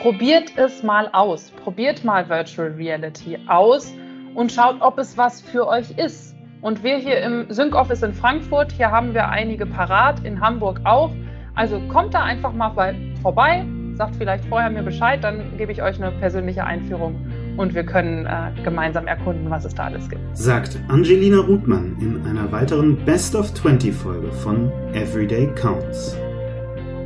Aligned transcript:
probiert 0.00 0.52
es 0.56 0.82
mal 0.82 1.10
aus. 1.12 1.52
Probiert 1.62 2.04
mal 2.04 2.26
Virtual 2.28 2.68
Reality 2.68 3.38
aus 3.48 3.92
und 4.34 4.50
schaut, 4.50 4.76
ob 4.80 4.98
es 4.98 5.16
was 5.18 5.42
für 5.42 5.68
euch 5.68 5.90
ist. 5.98 6.34
Und 6.62 6.82
wir 6.82 6.96
hier 6.96 7.20
im 7.20 7.46
Sync 7.50 7.74
Office 7.74 8.02
in 8.02 8.14
Frankfurt, 8.14 8.72
hier 8.72 8.90
haben 8.90 9.12
wir 9.12 9.28
einige 9.28 9.66
parat, 9.66 10.24
in 10.24 10.40
Hamburg 10.40 10.80
auch. 10.84 11.10
Also 11.54 11.80
kommt 11.92 12.14
da 12.14 12.22
einfach 12.22 12.52
mal 12.52 12.94
vorbei, 13.20 13.66
sagt 13.94 14.16
vielleicht 14.16 14.44
vorher 14.46 14.70
mir 14.70 14.82
Bescheid, 14.82 15.22
dann 15.22 15.56
gebe 15.58 15.72
ich 15.72 15.82
euch 15.82 16.02
eine 16.02 16.12
persönliche 16.12 16.64
Einführung 16.64 17.16
und 17.58 17.74
wir 17.74 17.84
können 17.84 18.24
äh, 18.24 18.52
gemeinsam 18.62 19.06
erkunden, 19.06 19.50
was 19.50 19.66
es 19.66 19.74
da 19.74 19.84
alles 19.84 20.08
gibt. 20.08 20.22
Sagt 20.32 20.78
Angelina 20.88 21.40
Ruthmann 21.40 21.96
in 22.00 22.24
einer 22.26 22.50
weiteren 22.50 22.96
Best 23.04 23.34
of 23.34 23.52
20 23.52 23.94
Folge 23.94 24.32
von 24.32 24.70
Everyday 24.94 25.46
Counts. 25.56 26.16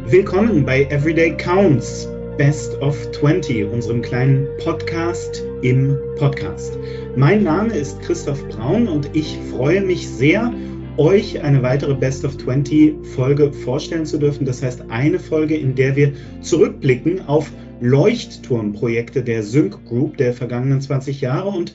Willkommen 0.07 0.65
bei 0.65 0.85
Everyday 0.85 1.37
Counts 1.37 2.14
Best 2.37 2.77
of 2.83 2.97
20, 3.13 3.65
unserem 3.65 4.03
kleinen 4.03 4.49
Podcast 4.59 5.45
im 5.63 5.97
Podcast. 6.17 6.77
Mein 7.15 7.45
Name 7.45 7.73
ist 7.73 8.01
Christoph 8.03 8.45
Braun 8.49 8.89
und 8.89 9.09
ich 9.15 9.39
freue 9.53 9.81
mich 9.81 10.09
sehr, 10.09 10.53
euch 10.97 11.41
eine 11.41 11.63
weitere 11.63 11.95
Best 11.95 12.25
of 12.25 12.37
20 12.37 13.07
Folge 13.15 13.53
vorstellen 13.53 14.05
zu 14.05 14.19
dürfen. 14.19 14.45
Das 14.45 14.65
heißt, 14.65 14.83
eine 14.89 15.21
Folge, 15.21 15.57
in 15.57 15.77
der 15.77 15.95
wir 15.95 16.13
zurückblicken 16.41 17.25
auf 17.29 17.53
Leuchtturmprojekte 17.81 19.23
der 19.23 19.45
Sync 19.45 19.85
Group 19.85 20.17
der 20.17 20.33
vergangenen 20.33 20.81
20 20.81 21.21
Jahre 21.21 21.51
und 21.51 21.75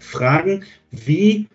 fragen, 0.00 0.64
wie 0.90 1.46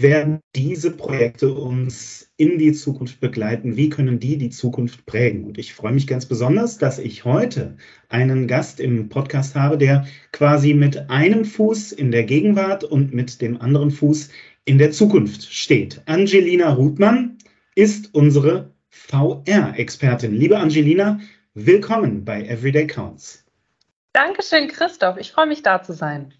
werden 0.00 0.40
diese 0.54 0.92
Projekte 0.92 1.52
uns 1.52 2.30
in 2.36 2.58
die 2.58 2.72
Zukunft 2.72 3.20
begleiten? 3.20 3.76
Wie 3.76 3.88
können 3.88 4.20
die 4.20 4.38
die 4.38 4.50
Zukunft 4.50 5.06
prägen? 5.06 5.44
Und 5.44 5.58
ich 5.58 5.74
freue 5.74 5.92
mich 5.92 6.06
ganz 6.06 6.26
besonders, 6.26 6.78
dass 6.78 7.00
ich 7.00 7.24
heute 7.24 7.76
einen 8.08 8.46
Gast 8.46 8.78
im 8.78 9.08
Podcast 9.08 9.56
habe, 9.56 9.76
der 9.76 10.06
quasi 10.30 10.72
mit 10.72 11.10
einem 11.10 11.44
Fuß 11.44 11.90
in 11.92 12.12
der 12.12 12.24
Gegenwart 12.24 12.84
und 12.84 13.12
mit 13.12 13.40
dem 13.42 13.60
anderen 13.60 13.90
Fuß 13.90 14.28
in 14.64 14.78
der 14.78 14.92
Zukunft 14.92 15.52
steht. 15.52 16.00
Angelina 16.06 16.72
Ruthmann 16.72 17.38
ist 17.74 18.14
unsere 18.14 18.72
VR-Expertin. 18.90 20.32
Liebe 20.32 20.58
Angelina, 20.58 21.18
willkommen 21.54 22.24
bei 22.24 22.46
Everyday 22.46 22.86
Counts. 22.86 23.44
Dankeschön, 24.12 24.68
Christoph. 24.68 25.16
Ich 25.16 25.32
freue 25.32 25.46
mich, 25.46 25.62
da 25.62 25.82
zu 25.82 25.92
sein. 25.92 26.34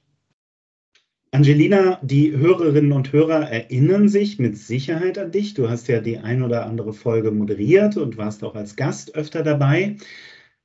Angelina, 1.30 1.98
die 2.02 2.36
Hörerinnen 2.36 2.92
und 2.92 3.12
Hörer 3.12 3.50
erinnern 3.50 4.08
sich 4.08 4.38
mit 4.38 4.56
Sicherheit 4.56 5.18
an 5.18 5.30
dich. 5.30 5.52
Du 5.52 5.68
hast 5.68 5.86
ja 5.88 6.00
die 6.00 6.18
ein 6.18 6.42
oder 6.42 6.64
andere 6.64 6.94
Folge 6.94 7.30
moderiert 7.30 7.98
und 7.98 8.16
warst 8.16 8.42
auch 8.44 8.54
als 8.54 8.76
Gast 8.76 9.14
öfter 9.14 9.42
dabei. 9.42 9.96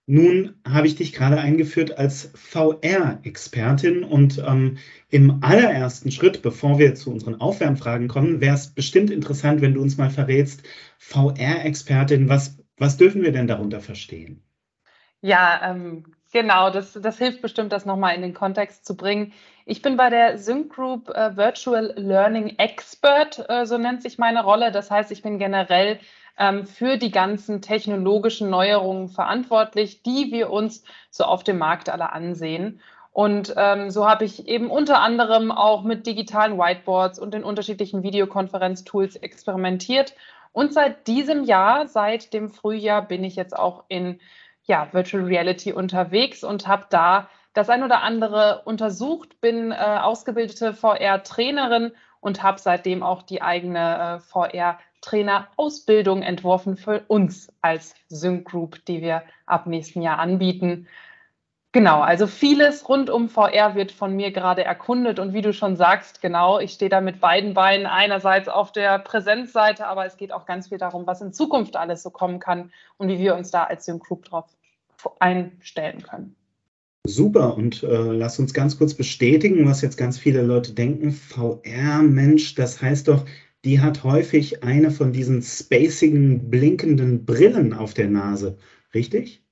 Nun 0.05 0.55
habe 0.67 0.87
ich 0.87 0.95
dich 0.95 1.13
gerade 1.13 1.37
eingeführt 1.39 1.97
als 1.97 2.31
VR-Expertin 2.35 4.03
und 4.03 4.43
ähm, 4.45 4.77
im 5.09 5.43
allerersten 5.43 6.11
Schritt, 6.11 6.41
bevor 6.41 6.77
wir 6.79 6.95
zu 6.95 7.11
unseren 7.11 7.35
Aufwärmfragen 7.35 8.07
kommen, 8.07 8.41
wäre 8.41 8.55
es 8.55 8.67
bestimmt 8.67 9.11
interessant, 9.11 9.61
wenn 9.61 9.73
du 9.73 9.81
uns 9.81 9.97
mal 9.97 10.09
verrätst, 10.09 10.63
VR-Expertin, 10.97 12.27
was, 12.27 12.57
was 12.77 12.97
dürfen 12.97 13.21
wir 13.21 13.31
denn 13.31 13.47
darunter 13.47 13.79
verstehen? 13.79 14.43
Ja, 15.21 15.71
ähm, 15.71 16.03
genau, 16.33 16.69
das, 16.69 16.93
das 16.93 17.17
hilft 17.17 17.41
bestimmt, 17.41 17.71
das 17.71 17.85
nochmal 17.85 18.15
in 18.15 18.21
den 18.21 18.33
Kontext 18.33 18.85
zu 18.85 18.97
bringen. 18.97 19.31
Ich 19.65 19.81
bin 19.81 19.95
bei 19.95 20.09
der 20.09 20.37
Sync 20.37 20.73
Group 20.73 21.09
äh, 21.09 21.37
Virtual 21.37 21.93
Learning 21.95 22.55
Expert, 22.57 23.45
äh, 23.47 23.65
so 23.65 23.77
nennt 23.77 24.01
sich 24.01 24.17
meine 24.17 24.43
Rolle. 24.43 24.71
Das 24.71 24.91
heißt, 24.91 25.11
ich 25.11 25.21
bin 25.21 25.39
generell 25.39 25.99
ähm, 26.37 26.65
für 26.65 26.97
die 26.97 27.11
ganzen 27.11 27.61
technologischen 27.61 28.49
Neuerungen 28.49 29.07
verantwortlich, 29.07 30.03
die 30.03 30.31
wir 30.31 30.49
uns 30.49 30.83
so 31.09 31.23
auf 31.23 31.43
dem 31.43 31.59
Markt 31.59 31.89
alle 31.89 32.11
ansehen. 32.11 32.81
Und 33.13 33.53
ähm, 33.55 33.91
so 33.91 34.09
habe 34.09 34.25
ich 34.25 34.47
eben 34.47 34.71
unter 34.71 34.99
anderem 34.99 35.51
auch 35.51 35.83
mit 35.83 36.07
digitalen 36.07 36.57
Whiteboards 36.57 37.19
und 37.19 37.33
den 37.33 37.43
unterschiedlichen 37.43 38.01
Videokonferenztools 38.01 39.17
experimentiert. 39.17 40.15
Und 40.51 40.73
seit 40.73 41.07
diesem 41.07 41.43
Jahr, 41.43 41.87
seit 41.87 42.33
dem 42.33 42.49
Frühjahr, 42.49 43.03
bin 43.07 43.23
ich 43.23 43.35
jetzt 43.35 43.55
auch 43.55 43.83
in 43.87 44.19
ja, 44.65 44.87
Virtual 44.91 45.23
Reality 45.23 45.73
unterwegs 45.73 46.43
und 46.43 46.67
habe 46.67 46.85
da 46.89 47.29
das 47.53 47.69
ein 47.69 47.83
oder 47.83 48.01
andere 48.01 48.61
untersucht, 48.65 49.39
bin 49.39 49.71
äh, 49.71 49.75
ausgebildete 49.75 50.73
VR-Trainerin 50.73 51.91
und 52.19 52.41
habe 52.41 52.59
seitdem 52.59 53.03
auch 53.03 53.21
die 53.21 53.41
eigene 53.41 54.15
äh, 54.15 54.19
VR 54.19 54.79
Trainerausbildung 55.01 56.23
entworfen 56.23 56.77
für 56.77 57.03
uns 57.07 57.51
als 57.61 57.93
Sync 58.07 58.45
Group, 58.45 58.83
die 58.85 59.01
wir 59.01 59.23
ab 59.45 59.67
nächsten 59.67 60.01
Jahr 60.01 60.17
anbieten. 60.19 60.87
Genau, 61.73 62.01
also 62.01 62.27
vieles 62.27 62.87
rund 62.87 63.09
um 63.09 63.29
VR 63.29 63.73
wird 63.73 63.91
von 63.91 64.15
mir 64.15 64.31
gerade 64.31 64.63
erkundet 64.63 65.17
und 65.17 65.33
wie 65.33 65.41
du 65.41 65.53
schon 65.53 65.75
sagst, 65.75 66.21
genau, 66.21 66.59
ich 66.59 66.73
stehe 66.73 66.87
da 66.87 67.01
mit 67.01 67.19
beiden 67.19 67.55
Beinen 67.55 67.87
einerseits 67.87 68.47
auf 68.47 68.71
der 68.71 68.99
Präsenzseite, 68.99 69.87
aber 69.87 70.05
es 70.05 70.15
geht 70.15 70.31
auch 70.31 70.45
ganz 70.45 70.67
viel 70.67 70.77
darum, 70.77 71.07
was 71.07 71.21
in 71.21 71.33
Zukunft 71.33 71.75
alles 71.75 72.03
so 72.03 72.11
kommen 72.11 72.39
kann 72.39 72.71
und 72.97 73.09
wie 73.09 73.17
wir 73.17 73.35
uns 73.35 73.49
da 73.49 73.63
als 73.63 73.85
Sync 73.85 74.03
Group 74.05 74.25
drauf 74.25 74.45
einstellen 75.19 76.03
können. 76.03 76.35
Super 77.07 77.57
und 77.57 77.81
äh, 77.81 77.87
lass 77.87 78.37
uns 78.37 78.53
ganz 78.53 78.77
kurz 78.77 78.93
bestätigen, 78.93 79.67
was 79.67 79.81
jetzt 79.81 79.97
ganz 79.97 80.19
viele 80.19 80.43
Leute 80.43 80.73
denken. 80.73 81.11
VR, 81.11 82.03
Mensch, 82.03 82.53
das 82.53 82.83
heißt 82.83 83.07
doch, 83.07 83.25
die 83.65 83.79
hat 83.79 84.03
häufig 84.03 84.63
eine 84.63 84.91
von 84.91 85.11
diesen 85.11 85.41
spacigen, 85.41 86.51
blinkenden 86.51 87.25
Brillen 87.25 87.73
auf 87.73 87.95
der 87.95 88.09
Nase, 88.09 88.59
richtig? 88.93 89.42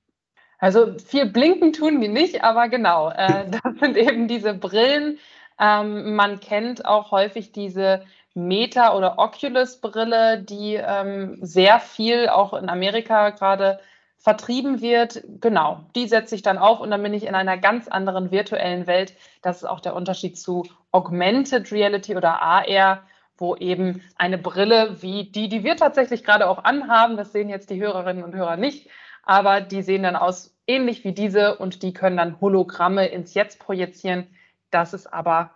Also 0.62 0.96
viel 0.96 1.26
blinken 1.26 1.72
tun 1.72 2.00
die 2.00 2.06
nicht, 2.06 2.44
aber 2.44 2.68
genau, 2.68 3.10
äh, 3.10 3.46
das 3.50 3.80
sind 3.80 3.96
eben 3.96 4.28
diese 4.28 4.54
Brillen. 4.54 5.18
Ähm, 5.58 6.14
man 6.14 6.38
kennt 6.38 6.86
auch 6.86 7.10
häufig 7.10 7.50
diese 7.50 8.04
Meta- 8.34 8.96
oder 8.96 9.18
Oculus-Brille, 9.18 10.38
die 10.38 10.74
ähm, 10.74 11.36
sehr 11.40 11.80
viel 11.80 12.28
auch 12.28 12.54
in 12.54 12.68
Amerika 12.68 13.30
gerade 13.30 13.80
vertrieben 14.18 14.80
wird. 14.80 15.24
Genau, 15.40 15.80
die 15.96 16.06
setze 16.06 16.36
ich 16.36 16.42
dann 16.42 16.58
auf 16.58 16.78
und 16.78 16.92
dann 16.92 17.02
bin 17.02 17.12
ich 17.12 17.26
in 17.26 17.34
einer 17.34 17.58
ganz 17.58 17.88
anderen 17.88 18.30
virtuellen 18.30 18.86
Welt. 18.86 19.14
Das 19.42 19.56
ist 19.56 19.68
auch 19.68 19.80
der 19.80 19.96
Unterschied 19.96 20.38
zu 20.38 20.64
Augmented 20.92 21.72
Reality 21.72 22.16
oder 22.16 22.40
AR 22.40 23.02
wo 23.38 23.56
eben 23.56 24.02
eine 24.16 24.38
Brille 24.38 25.02
wie 25.02 25.24
die, 25.24 25.48
die 25.48 25.64
wir 25.64 25.76
tatsächlich 25.76 26.22
gerade 26.22 26.48
auch 26.48 26.62
anhaben, 26.62 27.16
das 27.16 27.32
sehen 27.32 27.48
jetzt 27.48 27.70
die 27.70 27.80
Hörerinnen 27.80 28.22
und 28.22 28.36
Hörer 28.36 28.56
nicht, 28.56 28.88
aber 29.22 29.60
die 29.60 29.82
sehen 29.82 30.02
dann 30.02 30.16
aus 30.16 30.54
ähnlich 30.66 31.04
wie 31.04 31.12
diese 31.12 31.56
und 31.56 31.82
die 31.82 31.92
können 31.92 32.16
dann 32.16 32.40
Hologramme 32.40 33.06
ins 33.06 33.34
Jetzt 33.34 33.58
projizieren. 33.58 34.26
Das 34.70 34.94
ist 34.94 35.06
aber 35.06 35.50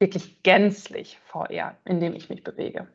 wirklich 0.00 0.42
gänzlich 0.42 1.18
VR, 1.26 1.76
in 1.84 2.00
dem 2.00 2.14
ich 2.14 2.28
mich 2.30 2.42
bewege. 2.42 2.88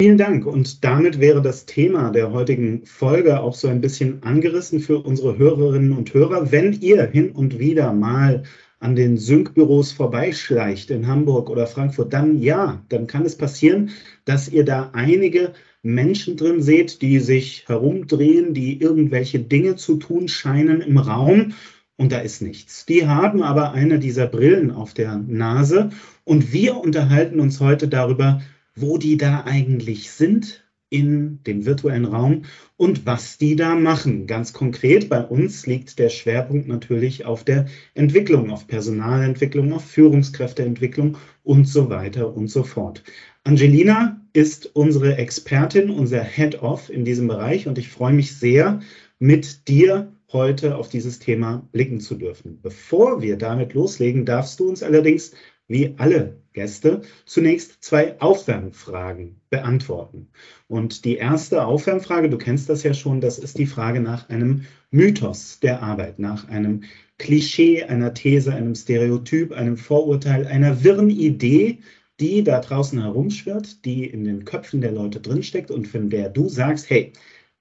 Vielen 0.00 0.16
Dank. 0.16 0.46
Und 0.46 0.84
damit 0.84 1.18
wäre 1.18 1.42
das 1.42 1.66
Thema 1.66 2.10
der 2.10 2.30
heutigen 2.32 2.86
Folge 2.86 3.40
auch 3.40 3.54
so 3.54 3.66
ein 3.66 3.80
bisschen 3.80 4.22
angerissen 4.22 4.78
für 4.78 4.98
unsere 4.98 5.36
Hörerinnen 5.38 5.92
und 5.92 6.14
Hörer. 6.14 6.52
Wenn 6.52 6.72
ihr 6.80 7.04
hin 7.06 7.32
und 7.32 7.58
wieder 7.58 7.92
mal 7.92 8.44
an 8.78 8.94
den 8.94 9.16
Sync-Büros 9.16 9.90
vorbeischleicht 9.90 10.90
in 10.90 11.08
Hamburg 11.08 11.50
oder 11.50 11.66
Frankfurt, 11.66 12.12
dann 12.12 12.38
ja, 12.38 12.80
dann 12.88 13.08
kann 13.08 13.24
es 13.24 13.36
passieren, 13.36 13.90
dass 14.24 14.48
ihr 14.48 14.64
da 14.64 14.90
einige 14.92 15.52
Menschen 15.88 16.36
drin 16.36 16.60
seht, 16.60 17.00
die 17.00 17.18
sich 17.18 17.64
herumdrehen, 17.66 18.52
die 18.52 18.80
irgendwelche 18.80 19.38
Dinge 19.38 19.76
zu 19.76 19.96
tun 19.96 20.28
scheinen 20.28 20.82
im 20.82 20.98
Raum 20.98 21.54
und 21.96 22.12
da 22.12 22.18
ist 22.18 22.42
nichts. 22.42 22.86
Die 22.86 23.06
haben 23.06 23.42
aber 23.42 23.72
eine 23.72 23.98
dieser 23.98 24.26
Brillen 24.26 24.70
auf 24.70 24.94
der 24.94 25.16
Nase 25.16 25.90
und 26.24 26.52
wir 26.52 26.76
unterhalten 26.76 27.40
uns 27.40 27.58
heute 27.60 27.88
darüber, 27.88 28.42
wo 28.74 28.98
die 28.98 29.16
da 29.16 29.44
eigentlich 29.44 30.10
sind, 30.10 30.62
in 30.90 31.42
dem 31.44 31.66
virtuellen 31.66 32.06
Raum 32.06 32.44
und 32.76 33.04
was 33.04 33.36
die 33.36 33.56
da 33.56 33.74
machen. 33.74 34.26
Ganz 34.26 34.52
konkret 34.52 35.08
bei 35.08 35.20
uns 35.22 35.66
liegt 35.66 35.98
der 35.98 36.08
Schwerpunkt 36.08 36.66
natürlich 36.68 37.26
auf 37.26 37.44
der 37.44 37.66
Entwicklung, 37.94 38.50
auf 38.50 38.66
Personalentwicklung, 38.66 39.72
auf 39.72 39.84
Führungskräfteentwicklung 39.84 41.18
und 41.42 41.66
so 41.66 41.90
weiter 41.90 42.34
und 42.34 42.48
so 42.48 42.62
fort. 42.62 43.02
Angelina 43.48 44.20
ist 44.34 44.76
unsere 44.76 45.16
Expertin, 45.16 45.88
unser 45.88 46.22
Head-Off 46.22 46.90
in 46.90 47.06
diesem 47.06 47.28
Bereich 47.28 47.66
und 47.66 47.78
ich 47.78 47.88
freue 47.88 48.12
mich 48.12 48.36
sehr, 48.36 48.80
mit 49.18 49.68
dir 49.68 50.12
heute 50.34 50.76
auf 50.76 50.90
dieses 50.90 51.18
Thema 51.18 51.66
blicken 51.72 51.98
zu 51.98 52.16
dürfen. 52.16 52.60
Bevor 52.60 53.22
wir 53.22 53.38
damit 53.38 53.72
loslegen, 53.72 54.26
darfst 54.26 54.60
du 54.60 54.68
uns 54.68 54.82
allerdings 54.82 55.32
wie 55.66 55.94
alle 55.96 56.36
Gäste 56.52 57.00
zunächst 57.24 57.82
zwei 57.82 58.20
Aufwärmfragen 58.20 59.40
beantworten. 59.48 60.28
Und 60.66 61.06
die 61.06 61.16
erste 61.16 61.64
Aufwärmfrage, 61.64 62.28
du 62.28 62.36
kennst 62.36 62.68
das 62.68 62.82
ja 62.82 62.92
schon, 62.92 63.22
das 63.22 63.38
ist 63.38 63.56
die 63.56 63.64
Frage 63.64 64.00
nach 64.00 64.28
einem 64.28 64.66
Mythos 64.90 65.58
der 65.60 65.82
Arbeit, 65.82 66.18
nach 66.18 66.48
einem 66.48 66.82
Klischee, 67.16 67.84
einer 67.84 68.12
These, 68.12 68.52
einem 68.52 68.74
Stereotyp, 68.74 69.52
einem 69.52 69.78
Vorurteil, 69.78 70.46
einer 70.46 70.84
wirren 70.84 71.08
Idee, 71.08 71.78
die 72.20 72.42
da 72.42 72.60
draußen 72.60 73.00
herumschwirrt, 73.00 73.84
die 73.84 74.06
in 74.06 74.24
den 74.24 74.44
Köpfen 74.44 74.80
der 74.80 74.92
Leute 74.92 75.20
drinsteckt 75.20 75.70
und 75.70 75.86
von 75.86 76.10
der 76.10 76.28
du 76.28 76.48
sagst, 76.48 76.90
hey, 76.90 77.12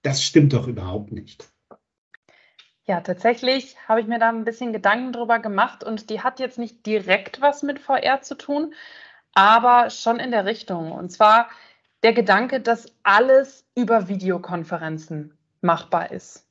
das 0.01 0.23
stimmt 0.23 0.53
doch 0.53 0.67
überhaupt 0.67 1.11
nicht. 1.11 1.47
Ja, 2.85 3.01
tatsächlich 3.01 3.75
habe 3.87 3.99
ich 3.99 4.07
mir 4.07 4.17
da 4.17 4.29
ein 4.29 4.45
bisschen 4.45 4.71
Gedanken 4.71 5.11
drüber 5.11 5.39
gemacht 5.39 5.83
und 5.83 6.09
die 6.09 6.21
hat 6.21 6.39
jetzt 6.39 6.57
nicht 6.57 6.85
direkt 6.85 7.41
was 7.41 7.61
mit 7.61 7.79
VR 7.79 8.21
zu 8.21 8.35
tun, 8.35 8.73
aber 9.33 9.89
schon 9.89 10.19
in 10.19 10.31
der 10.31 10.45
Richtung. 10.45 10.93
Und 10.93 11.11
zwar 11.11 11.49
der 12.03 12.13
Gedanke, 12.13 12.61
dass 12.61 12.93
alles 13.03 13.65
über 13.75 14.07
Videokonferenzen 14.07 15.37
machbar 15.61 16.11
ist. 16.11 16.47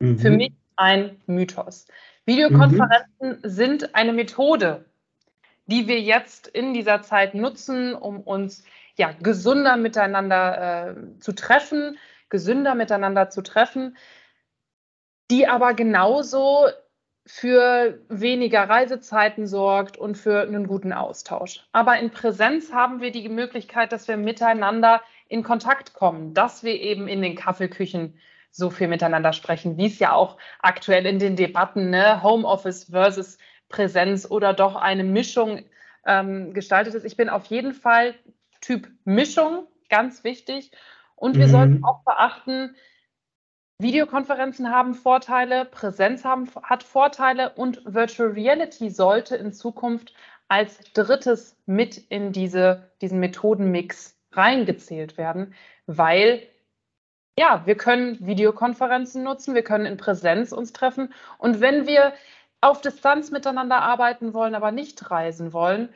Mhm. 0.00 0.18
Für 0.18 0.30
mich 0.30 0.52
ein 0.74 1.22
Mythos. 1.26 1.86
Videokonferenzen 2.24 3.28
mhm. 3.28 3.38
sind 3.44 3.94
eine 3.94 4.12
Methode, 4.12 4.84
die 5.66 5.88
wir 5.88 6.00
jetzt 6.00 6.46
in 6.46 6.74
dieser 6.74 7.02
Zeit 7.02 7.34
nutzen, 7.34 7.94
um 7.94 8.20
uns 8.20 8.64
ja, 8.96 9.12
gesunder 9.20 9.76
miteinander 9.76 10.88
äh, 10.96 11.18
zu 11.18 11.32
treffen, 11.32 11.98
gesünder 12.28 12.74
miteinander 12.74 13.28
zu 13.30 13.42
treffen, 13.42 13.96
die 15.30 15.48
aber 15.48 15.74
genauso 15.74 16.66
für 17.26 17.98
weniger 18.08 18.68
Reisezeiten 18.68 19.48
sorgt 19.48 19.96
und 19.96 20.16
für 20.16 20.42
einen 20.42 20.68
guten 20.68 20.92
Austausch. 20.92 21.66
Aber 21.72 21.98
in 21.98 22.10
Präsenz 22.10 22.72
haben 22.72 23.00
wir 23.00 23.10
die 23.10 23.28
Möglichkeit, 23.28 23.90
dass 23.90 24.06
wir 24.06 24.16
miteinander 24.16 25.02
in 25.28 25.42
Kontakt 25.42 25.92
kommen, 25.92 26.34
dass 26.34 26.62
wir 26.62 26.80
eben 26.80 27.08
in 27.08 27.22
den 27.22 27.34
Kaffeeküchen 27.34 28.16
so 28.52 28.70
viel 28.70 28.86
miteinander 28.86 29.32
sprechen, 29.32 29.76
wie 29.76 29.86
es 29.86 29.98
ja 29.98 30.12
auch 30.12 30.38
aktuell 30.60 31.04
in 31.04 31.18
den 31.18 31.34
Debatten 31.34 31.90
ne, 31.90 32.22
Homeoffice 32.22 32.84
versus 32.84 33.38
Präsenz 33.68 34.30
oder 34.30 34.54
doch 34.54 34.76
eine 34.76 35.04
Mischung 35.04 35.64
ähm, 36.06 36.54
gestaltet 36.54 36.94
ist. 36.94 37.04
Ich 37.04 37.16
bin 37.16 37.28
auf 37.28 37.46
jeden 37.46 37.74
Fall 37.74 38.14
Typ 38.60 38.88
Mischung, 39.04 39.66
ganz 39.88 40.24
wichtig. 40.24 40.70
Und 41.14 41.36
wir 41.36 41.46
mhm. 41.46 41.50
sollten 41.50 41.84
auch 41.84 42.04
beachten, 42.04 42.76
Videokonferenzen 43.78 44.70
haben 44.70 44.94
Vorteile, 44.94 45.66
Präsenz 45.66 46.24
haben, 46.24 46.48
hat 46.62 46.82
Vorteile 46.82 47.50
und 47.50 47.82
Virtual 47.84 48.30
Reality 48.30 48.88
sollte 48.90 49.36
in 49.36 49.52
Zukunft 49.52 50.14
als 50.48 50.78
drittes 50.94 51.56
mit 51.66 51.98
in 51.98 52.32
diese, 52.32 52.90
diesen 53.02 53.20
Methodenmix 53.20 54.16
reingezählt 54.32 55.18
werden, 55.18 55.54
weil 55.86 56.42
ja, 57.38 57.66
wir 57.66 57.76
können 57.76 58.26
Videokonferenzen 58.26 59.22
nutzen, 59.22 59.54
wir 59.54 59.62
können 59.62 59.84
in 59.84 59.98
Präsenz 59.98 60.52
uns 60.52 60.72
treffen 60.72 61.12
und 61.36 61.60
wenn 61.60 61.86
wir 61.86 62.14
auf 62.60 62.80
Distanz 62.80 63.30
miteinander 63.30 63.82
arbeiten 63.82 64.34
wollen, 64.34 64.54
aber 64.54 64.72
nicht 64.72 65.10
reisen 65.10 65.52
wollen, 65.52 65.88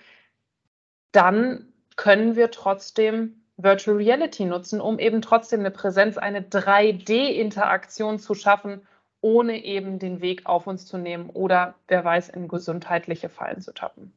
dann 1.12 1.67
können 1.97 2.37
wir 2.37 2.51
trotzdem 2.51 3.43
Virtual 3.57 3.97
Reality 3.97 4.45
nutzen, 4.45 4.81
um 4.81 4.99
eben 4.99 5.23
trotzdem 5.23 5.61
eine 5.61 5.71
Präsenz, 5.71 6.17
eine 6.17 6.41
3D-Interaktion 6.41 8.19
zu 8.19 8.35
schaffen, 8.35 8.83
ohne 9.21 9.65
eben 9.65 9.99
den 9.99 10.21
Weg 10.21 10.47
auf 10.47 10.67
uns 10.67 10.87
zu 10.87 10.97
nehmen 10.97 11.29
oder 11.31 11.75
wer 11.89 12.05
weiß, 12.05 12.31
in 12.31 12.49
gesundheitliche 12.49 13.29
Fallen 13.29 13.61
zu 13.61 13.73
tappen. 13.73 14.12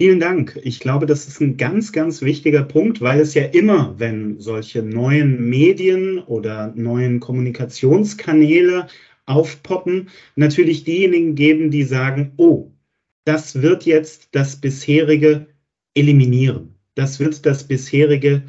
Vielen 0.00 0.18
Dank. 0.20 0.58
Ich 0.62 0.80
glaube, 0.80 1.06
das 1.06 1.28
ist 1.28 1.40
ein 1.40 1.56
ganz, 1.56 1.92
ganz 1.92 2.20
wichtiger 2.20 2.64
Punkt, 2.64 3.00
weil 3.00 3.20
es 3.20 3.34
ja 3.34 3.44
immer, 3.44 3.94
wenn 3.98 4.40
solche 4.40 4.82
neuen 4.82 5.48
Medien 5.48 6.18
oder 6.18 6.72
neuen 6.74 7.20
Kommunikationskanäle 7.20 8.88
aufpoppen, 9.26 10.10
natürlich 10.36 10.84
diejenigen 10.84 11.34
geben, 11.34 11.70
die 11.70 11.84
sagen, 11.84 12.32
oh, 12.36 12.72
das 13.24 13.62
wird 13.62 13.86
jetzt 13.86 14.28
das 14.32 14.56
bisherige 14.56 15.46
eliminieren. 15.94 16.74
Das 16.94 17.20
wird 17.20 17.46
das 17.46 17.64
bisherige 17.64 18.42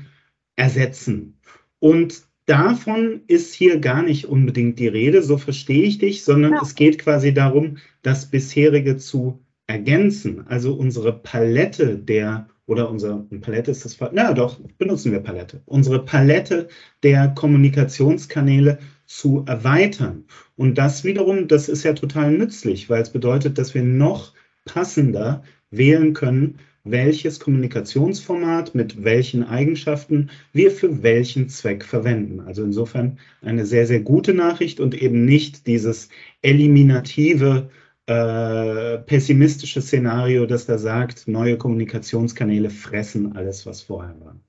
ersetzen. 0.56 1.40
Und 1.80 2.24
davon 2.46 3.22
ist 3.28 3.54
hier 3.54 3.80
gar 3.80 4.04
nicht 4.04 4.26
unbedingt 4.26 4.80
die 4.80 4.88
Rede, 4.88 5.22
so 5.22 5.38
verstehe 5.38 5.84
ich 5.84 5.98
dich, 5.98 6.24
sondern 6.24 6.54
ja. 6.54 6.62
es 6.62 6.76
geht 6.76 7.00
quasi 7.00 7.34
darum, 7.34 7.78
das 8.02 8.30
bisherige 8.30 8.98
zu 8.98 9.40
ergänzen. 9.68 10.46
Also 10.48 10.74
unsere 10.74 11.14
Palette 11.14 11.98
der 11.98 12.50
oder 12.68 12.90
unsere 12.90 13.20
Palette 13.42 13.72
ist 13.72 13.86
das, 13.86 13.98
na 14.12 14.34
doch, 14.34 14.60
benutzen 14.80 15.12
wir 15.12 15.20
Palette. 15.20 15.62
Unsere 15.66 16.04
Palette 16.04 16.68
der 17.04 17.30
Kommunikationskanäle 17.30 18.80
zu 19.06 19.44
erweitern. 19.48 20.26
Und 20.56 20.78
das 20.78 21.04
wiederum, 21.04 21.48
das 21.48 21.70
ist 21.70 21.84
ja 21.84 21.94
total 21.94 22.32
nützlich, 22.32 22.90
weil 22.90 23.02
es 23.02 23.12
bedeutet, 23.12 23.58
dass 23.58 23.74
wir 23.74 23.84
noch 23.84 24.34
passender 24.66 25.44
wählen 25.70 26.14
können, 26.14 26.60
welches 26.86 27.40
Kommunikationsformat 27.40 28.76
mit 28.76 29.04
welchen 29.04 29.44
Eigenschaften 29.44 30.30
wir 30.54 30.72
für 30.72 31.04
welchen 31.04 31.50
Zweck 31.50 31.84
verwenden. 31.84 32.40
Also 32.42 32.64
insofern 32.64 33.18
eine 33.42 33.66
sehr, 33.66 33.88
sehr 33.88 34.02
gute 34.02 34.34
Nachricht 34.34 34.80
und 34.80 34.94
eben 34.94 35.26
nicht 35.26 35.68
dieses 35.68 36.10
eliminative, 36.44 37.70
äh, 38.06 39.00
pessimistische 39.00 39.82
Szenario, 39.82 40.46
das 40.46 40.68
da 40.68 40.78
sagt, 40.78 41.28
neue 41.28 41.58
Kommunikationskanäle 41.58 42.70
fressen 42.70 43.36
alles, 43.36 43.66
was 43.66 43.82
vorher 43.82 44.20
war. 44.20 44.40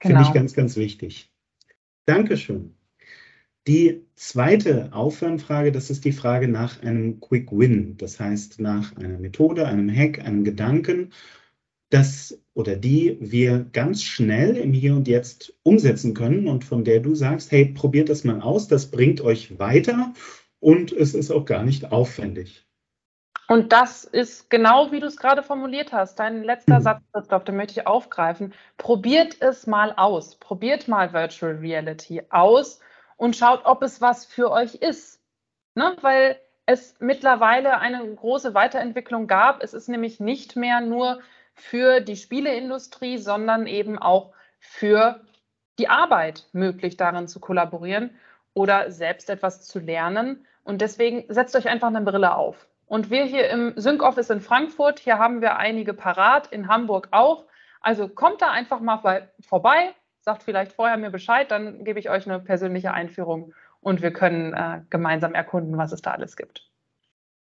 Genau. 0.00 0.14
Finde 0.16 0.22
ich 0.22 0.34
ganz, 0.34 0.54
ganz 0.54 0.76
wichtig. 0.76 1.30
Dankeschön. 2.06 2.74
Die 3.66 4.04
zweite 4.14 4.90
Aufwärmfrage, 4.92 5.72
das 5.72 5.88
ist 5.88 6.04
die 6.04 6.12
Frage 6.12 6.48
nach 6.48 6.82
einem 6.82 7.20
Quick 7.20 7.50
Win, 7.50 7.96
das 7.96 8.20
heißt 8.20 8.60
nach 8.60 8.94
einer 8.96 9.18
Methode, 9.18 9.66
einem 9.66 9.88
Hack, 9.88 10.18
einem 10.18 10.44
Gedanken 10.44 11.12
das 11.94 12.40
oder 12.54 12.76
die 12.76 13.16
wir 13.20 13.66
ganz 13.72 14.02
schnell 14.02 14.56
im 14.56 14.72
Hier 14.72 14.94
und 14.94 15.06
Jetzt 15.06 15.54
umsetzen 15.62 16.12
können 16.12 16.48
und 16.48 16.64
von 16.64 16.84
der 16.84 17.00
du 17.00 17.14
sagst, 17.14 17.52
hey, 17.52 17.66
probiert 17.66 18.08
das 18.08 18.24
mal 18.24 18.40
aus, 18.40 18.68
das 18.68 18.90
bringt 18.90 19.20
euch 19.20 19.58
weiter 19.58 20.12
und 20.58 20.92
es 20.92 21.14
ist 21.14 21.30
auch 21.30 21.44
gar 21.44 21.62
nicht 21.62 21.92
aufwendig. 21.92 22.66
Und 23.46 23.72
das 23.72 24.04
ist 24.04 24.50
genau 24.50 24.90
wie 24.90 25.00
du 25.00 25.06
es 25.06 25.18
gerade 25.18 25.42
formuliert 25.42 25.92
hast. 25.92 26.18
Dein 26.18 26.42
letzter 26.42 26.78
mhm. 26.78 26.82
Satz, 26.82 27.02
Christoph, 27.12 27.44
den 27.44 27.56
möchte 27.56 27.80
ich 27.80 27.86
aufgreifen. 27.86 28.54
Probiert 28.78 29.36
es 29.40 29.66
mal 29.66 29.92
aus. 29.96 30.36
Probiert 30.36 30.88
mal 30.88 31.12
Virtual 31.12 31.56
Reality 31.56 32.22
aus 32.30 32.80
und 33.16 33.36
schaut, 33.36 33.64
ob 33.64 33.82
es 33.82 34.00
was 34.00 34.24
für 34.24 34.50
euch 34.50 34.76
ist. 34.76 35.20
Ne? 35.74 35.96
Weil 36.00 36.38
es 36.66 36.96
mittlerweile 37.00 37.78
eine 37.78 38.14
große 38.14 38.54
Weiterentwicklung 38.54 39.26
gab. 39.26 39.62
Es 39.62 39.74
ist 39.74 39.88
nämlich 39.88 40.20
nicht 40.20 40.56
mehr 40.56 40.80
nur 40.80 41.20
für 41.54 42.00
die 42.00 42.16
Spieleindustrie, 42.16 43.18
sondern 43.18 43.66
eben 43.66 43.98
auch 43.98 44.32
für 44.60 45.20
die 45.78 45.88
Arbeit 45.88 46.46
möglich, 46.52 46.96
darin 46.96 47.28
zu 47.28 47.40
kollaborieren 47.40 48.16
oder 48.54 48.90
selbst 48.90 49.28
etwas 49.28 49.62
zu 49.62 49.78
lernen. 49.78 50.46
Und 50.62 50.80
deswegen 50.80 51.24
setzt 51.28 51.54
euch 51.56 51.68
einfach 51.68 51.88
eine 51.88 52.00
Brille 52.00 52.34
auf. 52.34 52.66
Und 52.86 53.10
wir 53.10 53.24
hier 53.24 53.48
im 53.50 53.72
Sync 53.76 54.02
Office 54.02 54.30
in 54.30 54.40
Frankfurt, 54.40 54.98
hier 54.98 55.18
haben 55.18 55.40
wir 55.40 55.56
einige 55.56 55.94
parat, 55.94 56.46
in 56.48 56.68
Hamburg 56.68 57.08
auch. 57.10 57.44
Also 57.80 58.08
kommt 58.08 58.40
da 58.40 58.50
einfach 58.50 58.80
mal 58.80 59.30
vorbei, 59.40 59.94
sagt 60.24 60.42
vielleicht 60.42 60.72
vorher 60.72 60.96
mir 60.96 61.10
Bescheid, 61.10 61.50
dann 61.50 61.84
gebe 61.84 61.98
ich 61.98 62.10
euch 62.10 62.26
eine 62.26 62.40
persönliche 62.40 62.92
Einführung 62.92 63.52
und 63.80 64.02
wir 64.02 64.12
können 64.12 64.52
äh, 64.54 64.80
gemeinsam 64.90 65.34
erkunden, 65.34 65.76
was 65.76 65.92
es 65.92 66.02
da 66.02 66.12
alles 66.12 66.36
gibt. 66.36 66.70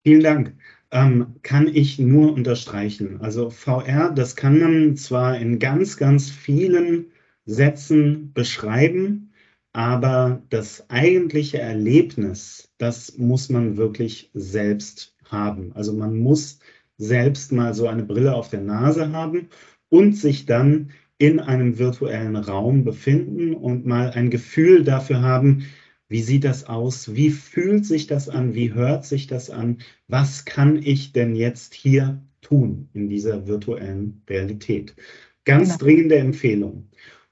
Vielen 0.04 0.22
Dank 0.22 0.54
ähm, 0.90 1.36
kann 1.42 1.68
ich 1.68 1.98
nur 1.98 2.32
unterstreichen. 2.32 3.20
Also 3.20 3.50
VR, 3.50 4.10
das 4.10 4.36
kann 4.36 4.58
man 4.58 4.96
zwar 4.96 5.36
in 5.36 5.58
ganz, 5.58 5.96
ganz 5.96 6.30
vielen 6.30 7.06
Sätzen 7.44 8.32
beschreiben, 8.32 9.32
aber 9.72 10.42
das 10.48 10.88
eigentliche 10.88 11.58
Erlebnis, 11.58 12.72
das 12.78 13.18
muss 13.18 13.50
man 13.50 13.76
wirklich 13.76 14.30
selbst 14.32 15.14
haben. 15.24 15.72
Also 15.74 15.92
man 15.92 16.16
muss 16.16 16.60
selbst 16.98 17.52
mal 17.52 17.74
so 17.74 17.86
eine 17.88 18.04
Brille 18.04 18.34
auf 18.34 18.48
der 18.48 18.62
Nase 18.62 19.12
haben 19.12 19.48
und 19.90 20.16
sich 20.16 20.46
dann 20.46 20.90
in 21.18 21.40
einem 21.40 21.78
virtuellen 21.78 22.36
Raum 22.36 22.84
befinden 22.84 23.54
und 23.54 23.86
mal 23.86 24.10
ein 24.10 24.30
Gefühl 24.30 24.84
dafür 24.84 25.22
haben, 25.22 25.66
wie 26.08 26.22
sieht 26.22 26.44
das 26.44 26.64
aus? 26.64 27.16
Wie 27.16 27.30
fühlt 27.30 27.84
sich 27.84 28.06
das 28.06 28.28
an? 28.28 28.54
Wie 28.54 28.74
hört 28.74 29.04
sich 29.04 29.26
das 29.26 29.50
an? 29.50 29.78
Was 30.06 30.44
kann 30.44 30.80
ich 30.80 31.12
denn 31.12 31.34
jetzt 31.34 31.74
hier 31.74 32.22
tun 32.42 32.88
in 32.92 33.08
dieser 33.08 33.48
virtuellen 33.48 34.22
Realität? 34.28 34.94
Ganz 35.44 35.70
genau. 35.70 35.78
dringende 35.78 36.16
Empfehlung. 36.16 36.88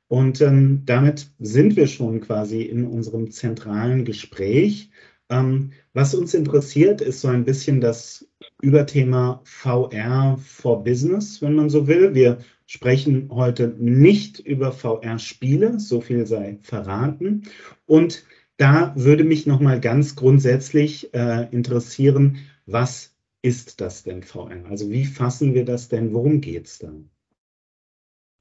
Und 0.09 0.41
ähm, 0.41 0.83
damit 0.87 1.31
sind 1.39 1.77
wir 1.77 1.87
schon 1.87 2.21
quasi 2.21 2.63
in 2.63 2.85
unserem 2.87 3.31
zentralen 3.31 4.05
Gespräch. 4.05 4.91
Ähm, 5.31 5.73
was 5.93 6.15
uns 6.15 6.35
interessiert, 6.35 7.01
ist 7.01 7.21
so 7.21 7.29
ein 7.29 7.45
bisschen 7.45 7.81
das 7.81 8.29
Überthema 8.61 9.41
VR 9.45 10.39
for 10.39 10.85
Business, 10.85 11.41
wenn 11.41 11.55
man 11.55 11.71
so 11.71 11.87
will. 11.87 12.15
Wir 12.15 12.39
sprechen 12.67 13.31
heute 13.31 13.69
nicht 13.79 14.41
über 14.41 14.73
VR-Spiele, 14.73 15.79
so 15.81 16.01
viel 16.01 16.27
sei 16.27 16.59
verraten. 16.63 17.45
Und 17.87 18.25
da 18.57 18.95
würde 18.97 19.25
mich 19.25 19.47
noch 19.47 19.61
mal 19.61 19.81
ganz 19.81 20.17
grundsätzlich 20.17 21.13
äh, 21.15 21.49
interessieren, 21.51 22.39
was 22.67 23.15
ist 23.43 23.81
das 23.81 24.05
denn 24.05 24.23
VR? 24.23 24.65
Also 24.69 24.91
wie 24.91 25.05
fassen 25.05 25.55
wir 25.55 25.65
das 25.65 25.89
denn? 25.89 26.15
Worum 26.15 26.41
geht 26.41 26.67
es 26.67 26.79
dann? 26.79 27.11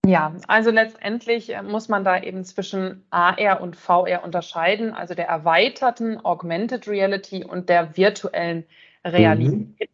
Ja, 0.06 0.36
also 0.48 0.70
letztendlich 0.70 1.54
äh, 1.54 1.62
muss 1.62 1.88
man 1.88 2.04
da 2.04 2.22
eben 2.22 2.44
zwischen 2.44 3.06
AR 3.10 3.62
und 3.62 3.78
VR 3.78 4.24
unterscheiden, 4.24 4.94
also 4.94 5.14
der 5.14 5.28
erweiterten 5.28 6.24
Augmented 6.24 6.88
Reality 6.88 7.46
und 7.46 7.70
der 7.70 7.96
virtuellen 7.96 8.66
Realität. 9.06 9.80
Mhm. 9.80 9.88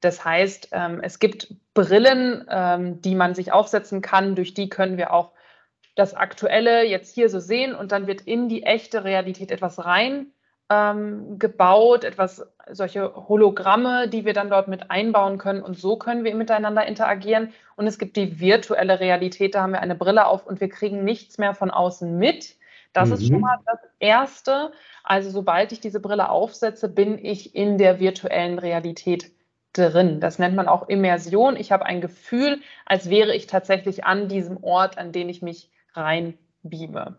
Das 0.00 0.24
heißt, 0.24 0.68
ähm, 0.72 1.00
es 1.02 1.18
gibt 1.18 1.54
Brillen, 1.74 2.46
ähm, 2.48 3.02
die 3.02 3.16
man 3.16 3.34
sich 3.34 3.50
aufsetzen 3.50 4.02
kann, 4.02 4.36
durch 4.36 4.54
die 4.54 4.68
können 4.68 4.98
wir 4.98 5.12
auch 5.12 5.32
das 5.96 6.14
Aktuelle 6.14 6.84
jetzt 6.84 7.14
hier 7.14 7.28
so 7.28 7.40
sehen 7.40 7.74
und 7.74 7.90
dann 7.90 8.06
wird 8.06 8.20
in 8.20 8.48
die 8.48 8.62
echte 8.62 9.02
Realität 9.02 9.50
etwas 9.50 9.84
rein 9.84 10.26
ähm, 10.68 11.38
gebaut, 11.38 12.04
etwas, 12.04 12.46
solche 12.70 13.14
Hologramme, 13.28 14.08
die 14.08 14.24
wir 14.24 14.32
dann 14.32 14.50
dort 14.50 14.68
mit 14.68 14.90
einbauen 14.90 15.38
können 15.38 15.62
und 15.62 15.78
so 15.78 15.96
können 15.96 16.24
wir 16.24 16.34
miteinander 16.34 16.84
interagieren. 16.86 17.52
Und 17.76 17.86
es 17.86 17.98
gibt 17.98 18.16
die 18.16 18.40
virtuelle 18.40 18.98
Realität, 19.00 19.54
da 19.54 19.62
haben 19.62 19.72
wir 19.72 19.80
eine 19.80 19.94
Brille 19.94 20.26
auf 20.26 20.46
und 20.46 20.60
wir 20.60 20.68
kriegen 20.68 21.04
nichts 21.04 21.38
mehr 21.38 21.54
von 21.54 21.70
außen 21.70 22.18
mit. 22.18 22.56
Das 22.92 23.08
mhm. 23.08 23.14
ist 23.14 23.26
schon 23.26 23.36
mhm. 23.36 23.42
mal 23.42 23.58
das 23.66 23.80
Erste. 24.00 24.72
Also 25.04 25.30
sobald 25.30 25.70
ich 25.72 25.80
diese 25.80 26.00
Brille 26.00 26.30
aufsetze, 26.30 26.88
bin 26.88 27.24
ich 27.24 27.54
in 27.54 27.78
der 27.78 28.00
virtuellen 28.00 28.58
Realität 28.58 29.30
drin. 29.72 30.20
Das 30.20 30.38
nennt 30.38 30.56
man 30.56 30.68
auch 30.68 30.88
Immersion. 30.88 31.56
Ich 31.56 31.70
habe 31.70 31.86
ein 31.86 32.00
Gefühl, 32.00 32.60
als 32.86 33.10
wäre 33.10 33.34
ich 33.34 33.46
tatsächlich 33.46 34.04
an 34.04 34.28
diesem 34.28 34.62
Ort, 34.64 34.98
an 34.98 35.12
den 35.12 35.28
ich 35.28 35.42
mich 35.42 35.70
reinbeame. 35.92 37.18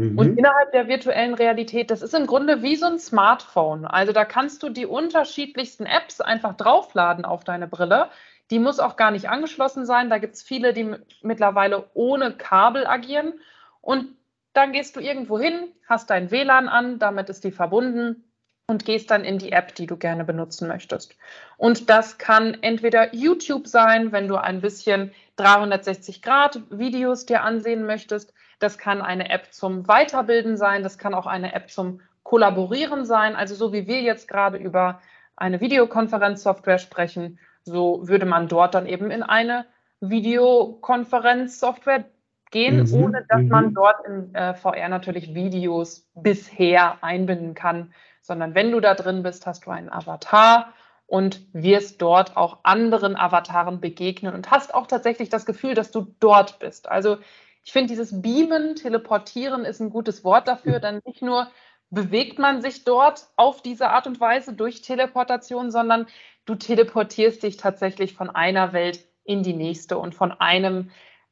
Mhm. 0.00 0.18
Und 0.18 0.38
innerhalb 0.38 0.72
der 0.72 0.88
virtuellen 0.88 1.34
Realität, 1.34 1.90
das 1.90 2.02
ist 2.02 2.14
im 2.14 2.26
Grunde 2.26 2.62
wie 2.62 2.76
so 2.76 2.86
ein 2.86 2.98
Smartphone. 2.98 3.84
Also 3.84 4.12
da 4.12 4.24
kannst 4.24 4.62
du 4.62 4.70
die 4.70 4.86
unterschiedlichsten 4.86 5.84
Apps 5.84 6.20
einfach 6.20 6.56
draufladen 6.56 7.24
auf 7.24 7.44
deine 7.44 7.68
Brille. 7.68 8.08
Die 8.50 8.58
muss 8.58 8.80
auch 8.80 8.96
gar 8.96 9.10
nicht 9.10 9.28
angeschlossen 9.28 9.84
sein. 9.84 10.10
Da 10.10 10.18
gibt 10.18 10.34
es 10.34 10.42
viele, 10.42 10.72
die 10.72 10.94
mittlerweile 11.22 11.90
ohne 11.94 12.32
Kabel 12.32 12.86
agieren. 12.86 13.34
Und 13.82 14.16
dann 14.54 14.72
gehst 14.72 14.96
du 14.96 15.00
irgendwo 15.00 15.38
hin, 15.38 15.68
hast 15.86 16.10
dein 16.10 16.30
WLAN 16.30 16.68
an, 16.68 16.98
damit 16.98 17.28
ist 17.28 17.44
die 17.44 17.52
verbunden 17.52 18.24
und 18.66 18.84
gehst 18.84 19.10
dann 19.10 19.24
in 19.24 19.38
die 19.38 19.52
App, 19.52 19.74
die 19.74 19.86
du 19.86 19.96
gerne 19.96 20.24
benutzen 20.24 20.66
möchtest. 20.66 21.16
Und 21.56 21.90
das 21.90 22.18
kann 22.18 22.56
entweder 22.62 23.14
YouTube 23.14 23.66
sein, 23.66 24.12
wenn 24.12 24.28
du 24.28 24.36
ein 24.36 24.60
bisschen 24.60 25.12
360 25.36 26.22
Grad 26.22 26.60
Videos 26.70 27.26
dir 27.26 27.42
ansehen 27.42 27.84
möchtest. 27.84 28.32
Das 28.60 28.78
kann 28.78 29.02
eine 29.02 29.30
App 29.30 29.52
zum 29.52 29.88
Weiterbilden 29.88 30.56
sein. 30.56 30.84
Das 30.84 30.98
kann 30.98 31.14
auch 31.14 31.26
eine 31.26 31.54
App 31.54 31.70
zum 31.70 32.00
Kollaborieren 32.22 33.04
sein. 33.04 33.34
Also 33.34 33.56
so 33.56 33.72
wie 33.72 33.88
wir 33.88 34.02
jetzt 34.02 34.28
gerade 34.28 34.58
über 34.58 35.00
eine 35.34 35.60
Videokonferenzsoftware 35.60 36.78
sprechen, 36.78 37.40
so 37.64 38.06
würde 38.06 38.26
man 38.26 38.46
dort 38.46 38.74
dann 38.74 38.86
eben 38.86 39.10
in 39.10 39.24
eine 39.24 39.66
Videokonferenzsoftware 40.00 42.04
gehen, 42.50 42.84
mhm. 42.84 42.94
ohne 42.94 43.26
dass 43.28 43.42
mhm. 43.42 43.48
man 43.48 43.74
dort 43.74 44.06
in 44.06 44.34
äh, 44.34 44.54
VR 44.54 44.88
natürlich 44.88 45.34
Videos 45.34 46.08
bisher 46.14 47.02
einbinden 47.02 47.54
kann, 47.54 47.92
sondern 48.22 48.54
wenn 48.54 48.70
du 48.70 48.80
da 48.80 48.94
drin 48.94 49.22
bist, 49.22 49.46
hast 49.46 49.66
du 49.66 49.70
einen 49.70 49.90
Avatar 49.90 50.72
und 51.06 51.40
wirst 51.52 52.00
dort 52.02 52.36
auch 52.36 52.58
anderen 52.62 53.16
Avataren 53.16 53.80
begegnen 53.80 54.34
und 54.34 54.50
hast 54.50 54.74
auch 54.74 54.86
tatsächlich 54.86 55.28
das 55.28 55.46
Gefühl, 55.46 55.74
dass 55.74 55.90
du 55.90 56.06
dort 56.20 56.58
bist. 56.60 56.88
Also 56.88 57.18
ich 57.64 57.72
finde, 57.72 57.88
dieses 57.88 58.22
Beamen, 58.22 58.74
Teleportieren 58.74 59.64
ist 59.64 59.80
ein 59.80 59.90
gutes 59.90 60.24
Wort 60.24 60.48
dafür, 60.48 60.80
denn 60.80 61.00
nicht 61.04 61.22
nur 61.22 61.48
bewegt 61.90 62.38
man 62.38 62.62
sich 62.62 62.84
dort 62.84 63.26
auf 63.36 63.62
diese 63.62 63.90
Art 63.90 64.06
und 64.06 64.20
Weise 64.20 64.52
durch 64.54 64.80
Teleportation, 64.80 65.70
sondern 65.70 66.06
du 66.46 66.54
teleportierst 66.54 67.42
dich 67.42 67.56
tatsächlich 67.56 68.14
von 68.14 68.30
einer 68.30 68.72
Welt 68.72 69.06
in 69.24 69.42
die 69.42 69.52
nächste 69.52 69.98
und 69.98 70.14
von 70.14 70.32
einem 70.32 70.90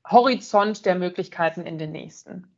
Horizont 0.09 0.85
der 0.85 0.97
Möglichkeiten 0.97 1.63
in 1.63 1.79
den 1.79 1.93
nächsten. 1.93 2.49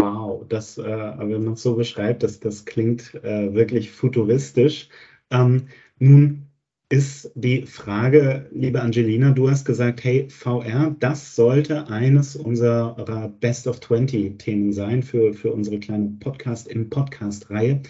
Wow, 0.00 0.44
das, 0.48 0.78
äh, 0.78 0.84
wenn 0.84 1.44
man 1.44 1.54
es 1.54 1.62
so 1.62 1.74
beschreibt, 1.74 2.22
das, 2.22 2.40
das 2.40 2.64
klingt 2.64 3.14
äh, 3.16 3.52
wirklich 3.52 3.90
futuristisch. 3.90 4.88
Ähm, 5.30 5.68
nun 5.98 6.47
ist 6.90 7.30
die 7.34 7.66
Frage, 7.66 8.48
liebe 8.50 8.80
Angelina, 8.80 9.32
du 9.32 9.50
hast 9.50 9.64
gesagt, 9.66 10.04
hey, 10.04 10.28
VR, 10.30 10.96
das 10.98 11.36
sollte 11.36 11.88
eines 11.88 12.34
unserer 12.34 13.28
Best 13.40 13.66
of 13.66 13.80
20 13.80 14.38
Themen 14.38 14.72
sein 14.72 15.02
für, 15.02 15.34
für 15.34 15.52
unsere 15.52 15.78
kleine 15.80 16.16
Podcast 16.18 16.66
im 16.68 16.88
Podcast-Reihe. 16.88 17.82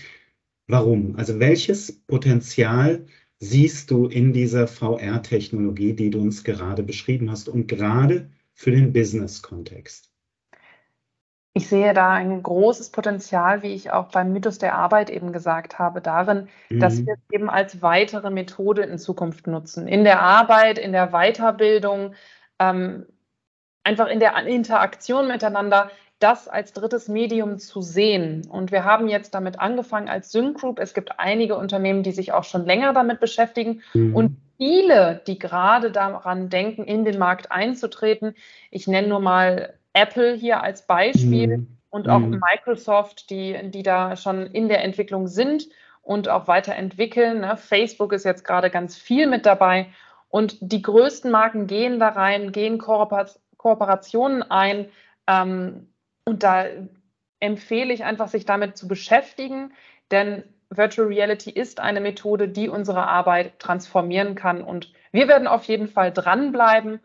Warum? 0.67 1.15
Also 1.17 1.39
welches 1.39 1.93
Potenzial 2.07 3.07
siehst 3.39 3.91
du 3.91 4.07
in 4.07 4.33
dieser 4.33 4.67
VR-Technologie, 4.67 5.95
die 5.95 6.11
du 6.11 6.21
uns 6.21 6.43
gerade 6.43 6.83
beschrieben 6.83 7.31
hast 7.31 7.49
und 7.49 7.69
gerade 7.69 8.31
für 8.53 8.73
den 8.73 8.93
Business-Kontext? 8.93 10.08
Ich 11.59 11.69
sehe 11.69 11.93
da 11.93 12.13
ein 12.13 12.41
großes 12.41 12.91
Potenzial, 12.91 13.65
wie 13.65 13.75
ich 13.75 13.91
auch 13.91 14.13
beim 14.13 14.33
Mythos 14.33 14.59
der 14.59 14.77
Arbeit 14.77 15.11
eben 15.11 15.33
gesagt 15.33 15.81
habe, 15.81 16.01
darin, 16.01 16.49
mhm. 16.69 16.79
dass 16.79 17.05
wir 17.05 17.15
es 17.15 17.35
eben 17.35 17.51
als 17.51 17.83
weitere 17.83 18.31
Methode 18.31 18.83
in 18.83 18.97
Zukunft 18.97 19.49
nutzen. 19.49 19.89
In 19.89 20.05
der 20.05 20.23
Arbeit, 20.23 20.79
in 20.79 20.93
der 20.93 21.09
Weiterbildung, 21.09 22.15
ähm, 22.61 23.07
einfach 23.83 24.07
in 24.07 24.21
der 24.21 24.37
Interaktion 24.47 25.27
miteinander, 25.27 25.91
das 26.21 26.47
als 26.47 26.75
drittes 26.75 27.09
Medium 27.09 27.59
zu 27.59 27.83
sehen. 27.83 28.47
Und 28.49 28.71
wir 28.71 28.85
haben 28.85 29.09
jetzt 29.09 29.35
damit 29.35 29.59
angefangen 29.59 30.09
als 30.09 30.31
Sync 30.31 30.61
Group. 30.61 30.79
Es 30.79 30.95
gibt 30.95 31.19
einige 31.19 31.57
Unternehmen, 31.57 32.05
die 32.05 32.13
sich 32.13 32.33
auch 32.33 32.45
schon 32.45 32.67
länger 32.67 32.93
damit 32.93 33.19
beschäftigen 33.19 33.83
mhm. 33.95 34.15
und 34.15 34.37
viele, 34.59 35.23
die 35.27 35.41
gerade 35.41 35.91
daran 35.91 36.51
denken, 36.51 36.85
in 36.85 37.05
den 37.05 37.19
Markt 37.19 37.51
einzutreten. 37.51 38.37
Ich 38.71 38.87
nenne 38.87 39.09
nur 39.09 39.21
mal 39.21 39.78
Apple 39.93 40.35
hier 40.35 40.63
als 40.63 40.87
Beispiel 40.87 41.59
mhm. 41.59 41.79
und 41.91 42.09
auch 42.09 42.21
mhm. 42.21 42.41
Microsoft, 42.51 43.31
die, 43.31 43.71
die 43.71 43.83
da 43.83 44.17
schon 44.17 44.47
in 44.47 44.69
der 44.69 44.85
Entwicklung 44.85 45.27
sind 45.27 45.69
und 46.03 46.29
auch 46.29 46.49
weiterentwickeln. 46.49 47.41
Ne? 47.41 47.57
Facebook 47.57 48.13
ist 48.13 48.25
jetzt 48.25 48.45
gerade 48.45 48.71
ganz 48.71 48.97
viel 48.97 49.27
mit 49.27 49.47
dabei. 49.47 49.89
Und 50.29 50.59
die 50.61 50.83
größten 50.83 51.31
Marken 51.31 51.67
gehen 51.67 51.99
da 51.99 52.09
rein, 52.09 52.53
gehen 52.53 52.79
Kooperationen 52.79 54.43
ein. 54.43 54.89
Ähm, 55.27 55.89
und 56.25 56.43
da 56.43 56.67
empfehle 57.41 57.93
ich 57.93 58.05
einfach, 58.05 58.29
sich 58.29 58.45
damit 58.45 58.77
zu 58.77 58.89
beschäftigen, 58.89 59.73
denn 60.11 60.45
Virtual 60.71 61.09
Reality 61.09 61.51
ist 61.51 61.81
eine 61.81 62.01
Methode, 62.01 62.49
die 62.49 62.69
unsere 62.69 63.07
Arbeit 63.07 63.59
transformieren 63.59 64.35
kann. 64.35 64.63
Und 64.63 64.93
wir 65.13 65.29
werden 65.29 65.49
auf 65.49 65.65
jeden 65.65 65.89
Fall 65.89 66.13
dranbleiben 66.13 67.01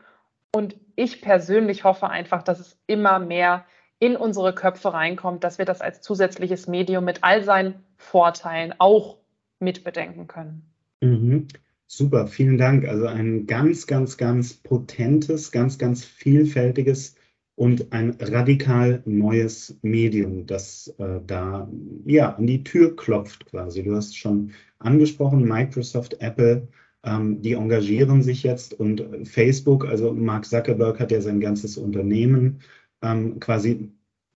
und 0.54 0.75
ich 0.96 1.22
persönlich 1.22 1.84
hoffe 1.84 2.10
einfach, 2.10 2.44
dass 2.44 2.60
es 2.60 2.78
immer 2.88 3.20
mehr 3.20 3.66
in 4.00 4.16
unsere 4.16 4.54
Köpfe 4.54 4.94
reinkommt, 4.94 5.44
dass 5.44 5.58
wir 5.58 5.66
das 5.66 5.82
als 5.82 6.02
zusätzliches 6.02 6.68
Medium 6.68 7.06
mit 7.06 7.24
all 7.24 7.44
seinen 7.44 7.76
Vorteilen 7.96 8.74
auch 8.78 9.18
mitbedenken 9.60 10.28
können. 10.28 10.64
Mhm. 11.02 11.48
Super, 11.88 12.28
vielen 12.28 12.58
Dank. 12.58 12.88
Also 12.88 13.06
ein 13.06 13.46
ganz, 13.46 13.88
ganz, 13.88 14.18
ganz 14.18 14.54
potentes, 14.54 15.52
ganz, 15.52 15.78
ganz 15.78 16.04
vielfältiges 16.04 17.16
und 17.56 17.94
ein 17.94 18.18
radikal 18.20 19.04
neues 19.06 19.78
Medium, 19.84 20.48
das 20.48 20.94
äh, 20.98 21.20
da 21.26 21.70
ja 22.06 22.36
an 22.36 22.48
die 22.48 22.64
Tür 22.64 22.96
klopft 22.96 23.46
quasi. 23.46 23.84
Du 23.84 23.96
hast 23.96 24.18
schon 24.18 24.52
angesprochen, 24.80 25.48
Microsoft, 25.48 26.20
Apple, 26.20 26.68
die 27.05 27.53
engagieren 27.53 28.22
sich 28.22 28.43
jetzt 28.43 28.74
und 28.74 29.27
Facebook, 29.27 29.86
also 29.86 30.13
Mark 30.13 30.45
Zuckerberg 30.45 31.01
hat 31.01 31.12
ja 31.12 31.19
sein 31.19 31.41
ganzes 31.41 31.77
Unternehmen 31.77 32.62
ähm, 33.01 33.39
quasi 33.39 33.91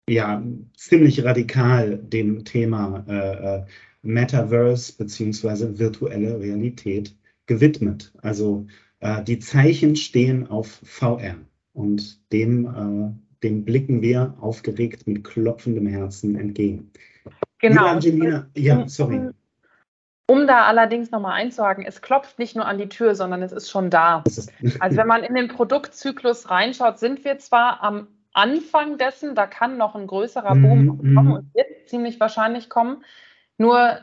ja 0.08 0.42
ziemlich 0.76 1.24
radikal 1.24 1.98
dem 1.98 2.44
Thema 2.44 3.04
äh, 3.08 3.58
äh 3.58 3.64
Metaverse 4.02 4.92
beziehungsweise 4.96 5.78
virtuelle 5.80 6.38
Realität 6.38 7.16
gewidmet. 7.46 8.12
Also 8.22 8.66
äh, 9.00 9.22
die 9.24 9.40
Zeichen 9.40 9.96
stehen 9.96 10.46
auf 10.46 10.80
VR 10.84 11.34
und 11.72 12.20
dem, 12.32 12.66
äh, 12.66 13.42
dem 13.42 13.64
blicken 13.64 14.02
wir 14.02 14.36
aufgeregt 14.40 15.06
mit 15.06 15.24
klopfendem 15.24 15.86
Herzen 15.86 16.36
entgegen. 16.36 16.90
Genau. 17.58 17.82
Liebe 17.82 17.90
Angelina, 17.90 18.50
ja, 18.56 18.88
sorry. 18.88 19.30
Um 20.28 20.48
da 20.48 20.64
allerdings 20.64 21.12
nochmal 21.12 21.34
einzuhaken, 21.34 21.84
es 21.86 22.02
klopft 22.02 22.40
nicht 22.40 22.56
nur 22.56 22.66
an 22.66 22.78
die 22.78 22.88
Tür, 22.88 23.14
sondern 23.14 23.42
es 23.42 23.52
ist 23.52 23.70
schon 23.70 23.90
da. 23.90 24.24
Also 24.80 24.96
wenn 24.96 25.06
man 25.06 25.22
in 25.22 25.34
den 25.34 25.46
Produktzyklus 25.46 26.50
reinschaut, 26.50 26.98
sind 26.98 27.24
wir 27.24 27.38
zwar 27.38 27.82
am 27.82 28.08
Anfang 28.32 28.98
dessen, 28.98 29.34
da 29.36 29.46
kann 29.46 29.78
noch 29.78 29.94
ein 29.94 30.08
größerer 30.08 30.54
Boom 30.56 30.84
mm, 30.84 31.14
kommen 31.14 31.32
und 31.32 31.54
wird 31.54 31.88
ziemlich 31.88 32.18
wahrscheinlich 32.18 32.68
kommen. 32.68 33.04
Nur 33.56 34.00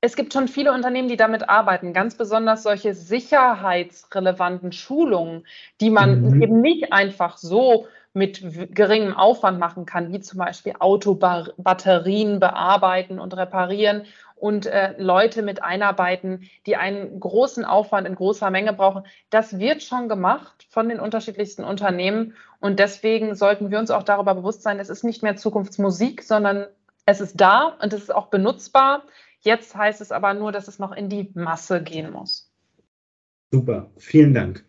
es 0.00 0.16
gibt 0.16 0.32
schon 0.32 0.48
viele 0.48 0.72
Unternehmen, 0.72 1.08
die 1.08 1.16
damit 1.16 1.48
arbeiten, 1.48 1.92
ganz 1.92 2.14
besonders 2.14 2.62
solche 2.62 2.94
sicherheitsrelevanten 2.94 4.72
Schulungen, 4.72 5.46
die 5.80 5.90
man 5.90 6.22
mhm. 6.22 6.42
eben 6.42 6.60
nicht 6.60 6.92
einfach 6.92 7.36
so 7.36 7.86
mit 8.12 8.74
geringem 8.74 9.14
Aufwand 9.14 9.58
machen 9.58 9.86
kann, 9.86 10.12
wie 10.12 10.20
zum 10.20 10.38
Beispiel 10.38 10.74
Autobatterien 10.78 12.40
bearbeiten 12.40 13.18
und 13.20 13.36
reparieren 13.36 14.04
und 14.34 14.66
äh, 14.66 14.94
Leute 14.98 15.42
mit 15.42 15.62
einarbeiten, 15.62 16.48
die 16.66 16.76
einen 16.76 17.20
großen 17.20 17.64
Aufwand 17.64 18.06
in 18.06 18.14
großer 18.14 18.50
Menge 18.50 18.72
brauchen. 18.72 19.04
Das 19.30 19.58
wird 19.58 19.82
schon 19.82 20.08
gemacht 20.08 20.66
von 20.70 20.88
den 20.88 21.00
unterschiedlichsten 21.00 21.64
Unternehmen 21.64 22.34
und 22.60 22.78
deswegen 22.78 23.34
sollten 23.34 23.70
wir 23.70 23.78
uns 23.78 23.90
auch 23.90 24.02
darüber 24.02 24.34
bewusst 24.34 24.62
sein, 24.62 24.80
es 24.80 24.88
ist 24.88 25.04
nicht 25.04 25.22
mehr 25.22 25.36
Zukunftsmusik, 25.36 26.22
sondern 26.22 26.66
es 27.06 27.20
ist 27.20 27.40
da 27.40 27.76
und 27.80 27.92
es 27.92 28.02
ist 28.02 28.14
auch 28.14 28.26
benutzbar. 28.26 29.02
Jetzt 29.40 29.76
heißt 29.76 30.00
es 30.00 30.12
aber 30.12 30.34
nur, 30.34 30.52
dass 30.52 30.68
es 30.68 30.78
noch 30.78 30.92
in 30.92 31.08
die 31.08 31.30
Masse 31.34 31.82
gehen 31.82 32.10
muss. 32.10 32.52
Super, 33.50 33.90
vielen 33.96 34.34
Dank. 34.34 34.64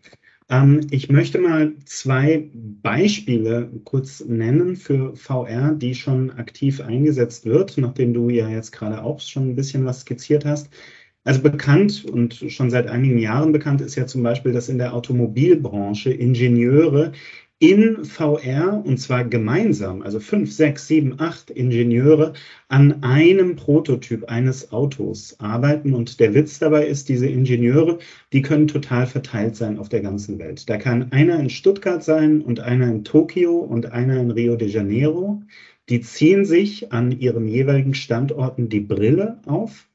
Ähm, 0.50 0.80
ich 0.90 1.08
möchte 1.08 1.38
mal 1.38 1.74
zwei 1.84 2.50
Beispiele 2.52 3.70
kurz 3.84 4.20
nennen 4.24 4.76
für 4.76 5.14
VR, 5.16 5.72
die 5.74 5.94
schon 5.94 6.30
aktiv 6.32 6.80
eingesetzt 6.80 7.46
wird, 7.46 7.78
nachdem 7.78 8.12
du 8.12 8.28
ja 8.30 8.48
jetzt 8.48 8.72
gerade 8.72 9.02
auch 9.02 9.20
schon 9.20 9.50
ein 9.50 9.56
bisschen 9.56 9.84
was 9.86 10.00
skizziert 10.00 10.44
hast. 10.44 10.68
Also 11.24 11.42
bekannt 11.42 12.04
und 12.06 12.34
schon 12.34 12.70
seit 12.70 12.88
einigen 12.88 13.18
Jahren 13.18 13.52
bekannt 13.52 13.80
ist 13.82 13.94
ja 13.94 14.06
zum 14.06 14.22
Beispiel, 14.22 14.52
dass 14.52 14.68
in 14.68 14.78
der 14.78 14.94
Automobilbranche 14.94 16.10
Ingenieure 16.12 17.12
in 17.60 18.06
VR 18.06 18.82
und 18.86 18.98
zwar 18.98 19.24
gemeinsam, 19.24 20.00
also 20.00 20.18
fünf, 20.18 20.50
sechs, 20.50 20.88
sieben, 20.88 21.20
acht 21.20 21.50
Ingenieure 21.50 22.32
an 22.68 23.02
einem 23.02 23.54
Prototyp 23.54 24.24
eines 24.30 24.72
Autos 24.72 25.36
arbeiten. 25.40 25.92
Und 25.92 26.20
der 26.20 26.34
Witz 26.34 26.58
dabei 26.58 26.86
ist, 26.86 27.10
diese 27.10 27.28
Ingenieure, 27.28 27.98
die 28.32 28.40
können 28.40 28.66
total 28.66 29.06
verteilt 29.06 29.56
sein 29.56 29.78
auf 29.78 29.90
der 29.90 30.00
ganzen 30.00 30.38
Welt. 30.38 30.70
Da 30.70 30.78
kann 30.78 31.12
einer 31.12 31.38
in 31.38 31.50
Stuttgart 31.50 32.02
sein 32.02 32.40
und 32.40 32.60
einer 32.60 32.88
in 32.88 33.04
Tokio 33.04 33.58
und 33.58 33.92
einer 33.92 34.18
in 34.18 34.30
Rio 34.30 34.56
de 34.56 34.66
Janeiro. 34.68 35.42
Die 35.90 36.00
ziehen 36.00 36.46
sich 36.46 36.92
an 36.92 37.12
ihren 37.12 37.46
jeweiligen 37.46 37.92
Standorten 37.92 38.70
die 38.70 38.80
Brille 38.80 39.38
auf 39.44 39.86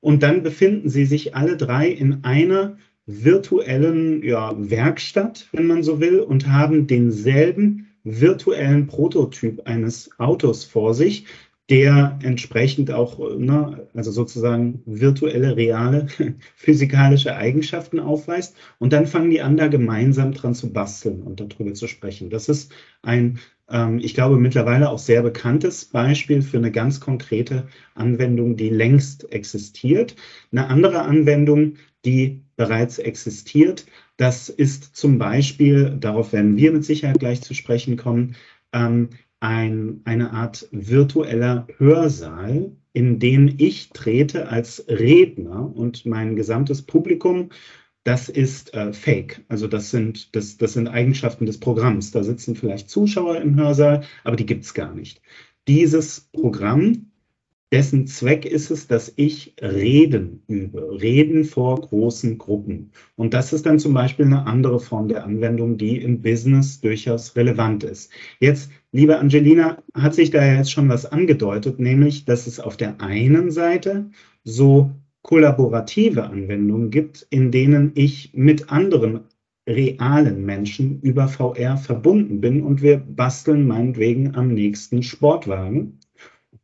und 0.00 0.22
dann 0.22 0.42
befinden 0.42 0.90
sie 0.90 1.06
sich 1.06 1.34
alle 1.34 1.56
drei 1.56 1.88
in 1.88 2.22
einer 2.24 2.76
virtuellen 3.06 4.22
ja, 4.22 4.54
Werkstatt, 4.56 5.48
wenn 5.52 5.66
man 5.66 5.82
so 5.82 6.00
will, 6.00 6.20
und 6.20 6.48
haben 6.48 6.86
denselben 6.86 7.88
virtuellen 8.04 8.86
Prototyp 8.86 9.66
eines 9.66 10.10
Autos 10.18 10.64
vor 10.64 10.94
sich, 10.94 11.26
der 11.70 12.18
entsprechend 12.22 12.90
auch, 12.90 13.18
ne, 13.38 13.88
also 13.94 14.10
sozusagen 14.10 14.82
virtuelle, 14.84 15.56
reale, 15.56 16.08
physikalische 16.56 17.34
Eigenschaften 17.36 18.00
aufweist. 18.00 18.54
Und 18.78 18.92
dann 18.92 19.06
fangen 19.06 19.30
die 19.30 19.40
an, 19.40 19.56
da 19.56 19.68
gemeinsam 19.68 20.32
dran 20.32 20.54
zu 20.54 20.72
basteln 20.72 21.22
und 21.22 21.40
darüber 21.40 21.72
zu 21.72 21.86
sprechen. 21.86 22.28
Das 22.28 22.50
ist 22.50 22.70
ein, 23.00 23.38
ähm, 23.70 23.98
ich 23.98 24.12
glaube, 24.12 24.36
mittlerweile 24.36 24.90
auch 24.90 24.98
sehr 24.98 25.22
bekanntes 25.22 25.86
Beispiel 25.86 26.42
für 26.42 26.58
eine 26.58 26.70
ganz 26.70 27.00
konkrete 27.00 27.66
Anwendung, 27.94 28.56
die 28.56 28.68
längst 28.68 29.32
existiert. 29.32 30.16
Eine 30.52 30.66
andere 30.66 31.02
Anwendung, 31.02 31.76
die 32.04 32.43
bereits 32.56 32.98
existiert. 32.98 33.86
Das 34.16 34.48
ist 34.48 34.96
zum 34.96 35.18
Beispiel, 35.18 35.96
darauf 35.98 36.32
werden 36.32 36.56
wir 36.56 36.72
mit 36.72 36.84
Sicherheit 36.84 37.18
gleich 37.18 37.42
zu 37.42 37.54
sprechen 37.54 37.96
kommen, 37.96 38.36
ähm, 38.72 39.10
ein, 39.40 40.00
eine 40.04 40.32
Art 40.32 40.68
virtueller 40.70 41.66
Hörsaal, 41.78 42.72
in 42.92 43.18
den 43.18 43.56
ich 43.58 43.90
trete 43.90 44.48
als 44.48 44.86
Redner 44.88 45.74
und 45.74 46.06
mein 46.06 46.36
gesamtes 46.36 46.82
Publikum, 46.82 47.50
das 48.04 48.28
ist 48.28 48.74
äh, 48.74 48.92
Fake. 48.92 49.44
Also 49.48 49.66
das 49.66 49.90
sind, 49.90 50.34
das, 50.36 50.58
das 50.58 50.74
sind 50.74 50.88
Eigenschaften 50.88 51.46
des 51.46 51.58
Programms. 51.58 52.10
Da 52.10 52.22
sitzen 52.22 52.54
vielleicht 52.54 52.90
Zuschauer 52.90 53.40
im 53.40 53.56
Hörsaal, 53.56 54.04
aber 54.22 54.36
die 54.36 54.46
gibt 54.46 54.64
es 54.64 54.74
gar 54.74 54.94
nicht. 54.94 55.20
Dieses 55.66 56.20
Programm 56.32 57.10
dessen 57.74 58.06
Zweck 58.06 58.44
ist 58.44 58.70
es, 58.70 58.86
dass 58.86 59.12
ich 59.16 59.56
Reden 59.60 60.44
übe, 60.46 61.00
Reden 61.02 61.44
vor 61.44 61.80
großen 61.80 62.38
Gruppen. 62.38 62.92
Und 63.16 63.34
das 63.34 63.52
ist 63.52 63.66
dann 63.66 63.80
zum 63.80 63.92
Beispiel 63.92 64.26
eine 64.26 64.46
andere 64.46 64.78
Form 64.78 65.08
der 65.08 65.24
Anwendung, 65.24 65.76
die 65.76 66.00
im 66.00 66.22
Business 66.22 66.80
durchaus 66.80 67.34
relevant 67.34 67.82
ist. 67.82 68.12
Jetzt, 68.38 68.70
liebe 68.92 69.18
Angelina, 69.18 69.82
hat 69.92 70.14
sich 70.14 70.30
da 70.30 70.46
jetzt 70.46 70.70
schon 70.70 70.88
was 70.88 71.04
angedeutet, 71.04 71.80
nämlich, 71.80 72.24
dass 72.24 72.46
es 72.46 72.60
auf 72.60 72.76
der 72.76 73.00
einen 73.00 73.50
Seite 73.50 74.08
so 74.44 74.92
kollaborative 75.22 76.22
Anwendungen 76.22 76.90
gibt, 76.90 77.26
in 77.30 77.50
denen 77.50 77.90
ich 77.96 78.30
mit 78.34 78.70
anderen 78.70 79.22
realen 79.68 80.46
Menschen 80.46 81.00
über 81.00 81.26
VR 81.26 81.76
verbunden 81.76 82.40
bin 82.40 82.62
und 82.62 82.82
wir 82.82 82.98
basteln 82.98 83.66
meinetwegen 83.66 84.36
am 84.36 84.54
nächsten 84.54 85.02
Sportwagen. 85.02 85.98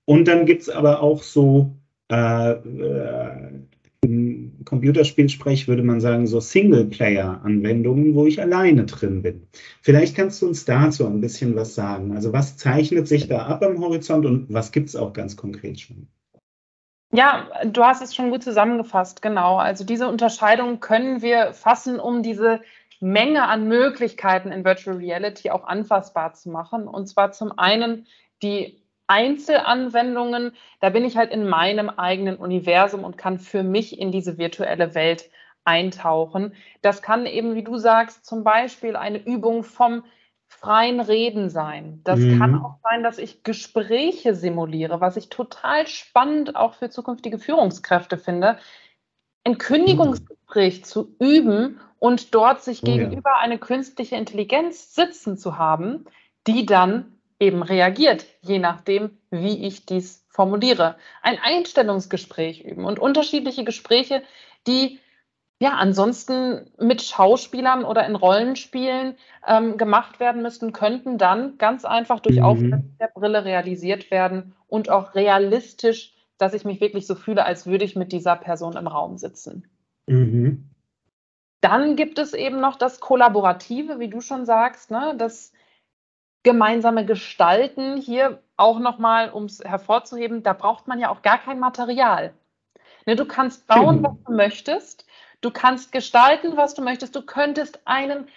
Und 0.05 0.27
dann 0.27 0.47
gibt 0.47 0.63
es 0.63 0.69
aber 0.69 1.03
auch 1.03 1.23
so, 1.23 1.77
äh, 2.11 2.53
äh, 2.53 3.61
im 4.03 4.65
Computerspielsprech 4.65 5.69
würde 5.69 5.83
man 5.83 6.01
sagen, 6.01 6.27
so 6.27 6.41
Singleplayer-Anwendungen, 6.41 8.15
wo 8.15 8.27
ich 8.27 8.41
alleine 8.41 8.87
drin 8.87 9.23
bin. 9.23 9.47
Vielleicht 9.83 10.17
kannst 10.17 10.41
du 10.41 10.49
uns 10.49 10.65
dazu 10.65 11.07
ein 11.07 11.21
bisschen 11.21 11.55
was 11.55 11.75
sagen. 11.75 12.13
Also 12.15 12.33
was 12.33 12.57
zeichnet 12.57 13.07
sich 13.07 13.29
da 13.29 13.47
ab 13.47 13.63
am 13.63 13.81
Horizont 13.81 14.25
und 14.25 14.53
was 14.53 14.73
gibt 14.73 14.89
es 14.89 14.97
auch 14.97 15.13
ganz 15.13 15.37
konkret 15.37 15.81
schon? 15.81 16.09
Ja, 17.13 17.49
du 17.67 17.83
hast 17.83 18.03
es 18.03 18.15
schon 18.15 18.31
gut 18.31 18.43
zusammengefasst, 18.43 19.21
genau. 19.21 19.57
Also 19.57 19.85
diese 19.85 20.09
Unterscheidung 20.09 20.81
können 20.81 21.23
wir 21.23 21.53
fassen, 21.53 21.99
um 21.99 22.23
diese 22.23 22.61
Menge 23.01 23.49
an 23.49 23.67
Möglichkeiten 23.67 24.53
in 24.53 24.65
Virtual 24.65 24.97
Reality 24.97 25.51
auch 25.51 25.65
anfassbar 25.65 26.35
zu 26.35 26.51
machen. 26.51 26.87
Und 26.87 27.07
zwar 27.09 27.33
zum 27.33 27.59
einen 27.59 28.07
die 28.43 28.80
Einzelanwendungen, 29.11 30.53
da 30.79 30.91
bin 30.91 31.05
ich 31.05 31.17
halt 31.17 31.33
in 31.33 31.49
meinem 31.49 31.91
eigenen 31.91 32.37
Universum 32.37 33.03
und 33.03 33.19
kann 33.19 33.41
für 33.41 33.65
mich 33.65 33.99
in 33.99 34.13
diese 34.13 34.39
virtuelle 34.39 34.95
Welt 34.95 35.29
eintauchen. 35.65 36.55
Das 36.81 37.03
kann 37.03 37.27
eben, 37.27 37.57
wie 37.57 37.65
du 37.65 37.77
sagst, 37.77 38.25
zum 38.25 38.45
Beispiel 38.45 38.95
eine 38.95 39.19
Übung 39.19 39.65
vom 39.65 40.05
freien 40.47 41.01
Reden 41.01 41.51
sein. 41.51 42.01
Das 42.05 42.21
mhm. 42.21 42.39
kann 42.39 42.63
auch 42.63 42.77
sein, 42.85 43.03
dass 43.03 43.19
ich 43.19 43.43
Gespräche 43.43 44.37
simuliere, 44.37 45.01
was 45.01 45.17
ich 45.17 45.29
total 45.29 45.89
spannend 45.89 46.55
auch 46.55 46.75
für 46.75 46.89
zukünftige 46.89 47.39
Führungskräfte 47.39 48.17
finde. 48.17 48.59
Ein 49.45 49.59
Kündigungsgespräch 49.59 50.81
mhm. 50.81 50.85
zu 50.85 51.17
üben 51.19 51.81
und 51.99 52.33
dort 52.33 52.63
sich 52.63 52.83
oh, 52.85 52.87
gegenüber 52.87 53.31
ja. 53.31 53.41
eine 53.41 53.59
künstliche 53.59 54.15
Intelligenz 54.15 54.95
sitzen 54.95 55.37
zu 55.37 55.59
haben, 55.59 56.05
die 56.47 56.65
dann 56.65 57.20
eben 57.41 57.63
reagiert, 57.63 58.27
je 58.43 58.59
nachdem, 58.59 59.19
wie 59.31 59.67
ich 59.67 59.87
dies 59.87 60.25
formuliere. 60.29 60.97
Ein 61.23 61.39
Einstellungsgespräch 61.43 62.63
üben 62.65 62.85
und 62.85 62.99
unterschiedliche 62.99 63.65
Gespräche, 63.65 64.23
die 64.67 65.01
ja 65.61 65.73
ansonsten 65.73 66.71
mit 66.79 67.03
Schauspielern 67.03 67.85
oder 67.85 68.07
in 68.07 68.15
Rollenspielen 68.15 69.17
ähm, 69.47 69.77
gemacht 69.77 70.21
werden 70.21 70.43
müssten, 70.43 70.73
könnten 70.73 71.19
dann 71.19 71.59
ganz 71.59 71.85
einfach 71.85 72.21
durch 72.21 72.37
mhm. 72.37 72.45
Aufsetzen 72.45 72.97
der 73.01 73.11
Brille 73.13 73.45
realisiert 73.45 74.11
werden 74.11 74.55
und 74.69 74.91
auch 74.91 75.15
realistisch, 75.15 76.15
dass 76.39 76.55
ich 76.55 76.65
mich 76.65 76.81
wirklich 76.81 77.07
so 77.07 77.15
fühle, 77.15 77.45
als 77.45 77.67
würde 77.67 77.85
ich 77.85 77.97
mit 77.97 78.13
dieser 78.13 78.37
Person 78.37 78.77
im 78.77 78.87
Raum 78.87 79.19
sitzen. 79.19 79.67
Mhm. 80.07 80.71
Dann 81.61 81.97
gibt 81.97 82.19
es 82.19 82.33
eben 82.33 82.61
noch 82.61 82.77
das 82.77 83.01
Kollaborative, 83.01 83.99
wie 83.99 84.09
du 84.09 84.23
schon 84.23 84.47
sagst, 84.47 84.91
ne? 84.91 85.15
das 85.19 85.53
gemeinsame 86.43 87.05
Gestalten 87.05 87.97
hier 87.97 88.43
auch 88.57 88.79
nochmal, 88.79 89.31
um 89.31 89.45
es 89.45 89.61
hervorzuheben, 89.61 90.43
da 90.43 90.53
braucht 90.53 90.87
man 90.87 90.99
ja 90.99 91.11
auch 91.11 91.23
gar 91.23 91.39
kein 91.39 91.59
Material. 91.59 92.33
Ne, 93.07 93.17
du 93.17 93.25
kannst 93.25 93.67
bauen, 93.67 94.03
was 94.03 94.13
du 94.27 94.33
möchtest. 94.33 95.07
Du 95.41 95.51
kannst 95.51 95.93
gestalten, 95.93 96.57
was 96.57 96.75
du 96.75 96.83
möchtest. 96.83 97.17
Du 97.17 97.23
könntest 97.23 97.81
einen 97.87 98.29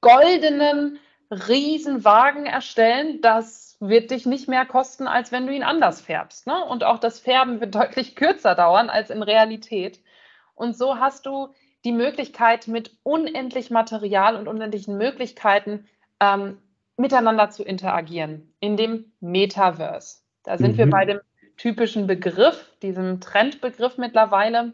goldenen 0.00 0.98
Riesenwagen 1.30 2.46
erstellen. 2.46 3.20
Das 3.22 3.76
wird 3.80 4.10
dich 4.10 4.26
nicht 4.26 4.48
mehr 4.48 4.66
kosten, 4.66 5.06
als 5.06 5.32
wenn 5.32 5.46
du 5.46 5.54
ihn 5.54 5.62
anders 5.62 6.00
färbst. 6.00 6.46
Ne? 6.46 6.64
Und 6.64 6.84
auch 6.84 6.98
das 6.98 7.18
Färben 7.18 7.60
wird 7.60 7.74
deutlich 7.74 8.16
kürzer 8.16 8.54
dauern 8.54 8.90
als 8.90 9.10
in 9.10 9.22
Realität. 9.22 10.00
Und 10.54 10.76
so 10.76 10.98
hast 10.98 11.24
du 11.24 11.48
die 11.84 11.92
Möglichkeit, 11.92 12.68
mit 12.68 12.94
unendlich 13.02 13.70
Material 13.70 14.36
und 14.36 14.48
unendlichen 14.48 14.98
Möglichkeiten 14.98 15.88
ähm, 16.20 16.58
miteinander 17.00 17.50
zu 17.50 17.64
interagieren 17.64 18.52
in 18.60 18.76
dem 18.76 19.12
Metaverse. 19.20 20.18
Da 20.44 20.58
sind 20.58 20.72
mhm. 20.72 20.78
wir 20.78 20.90
bei 20.90 21.04
dem 21.04 21.20
typischen 21.56 22.06
Begriff, 22.06 22.70
diesem 22.82 23.20
Trendbegriff 23.20 23.98
mittlerweile, 23.98 24.72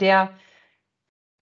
der 0.00 0.30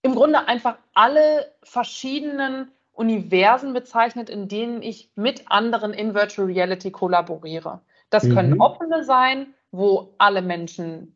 im 0.01 0.15
Grunde 0.15 0.47
einfach 0.47 0.77
alle 0.93 1.51
verschiedenen 1.63 2.71
Universen 2.91 3.73
bezeichnet, 3.73 4.29
in 4.29 4.47
denen 4.47 4.81
ich 4.81 5.11
mit 5.15 5.49
anderen 5.49 5.93
in 5.93 6.13
Virtual 6.13 6.47
Reality 6.47 6.91
kollaboriere. 6.91 7.81
Das 8.09 8.23
mhm. 8.23 8.35
können 8.35 8.61
offene 8.61 9.03
sein, 9.03 9.53
wo 9.71 10.13
alle 10.19 10.41
Menschen 10.41 11.15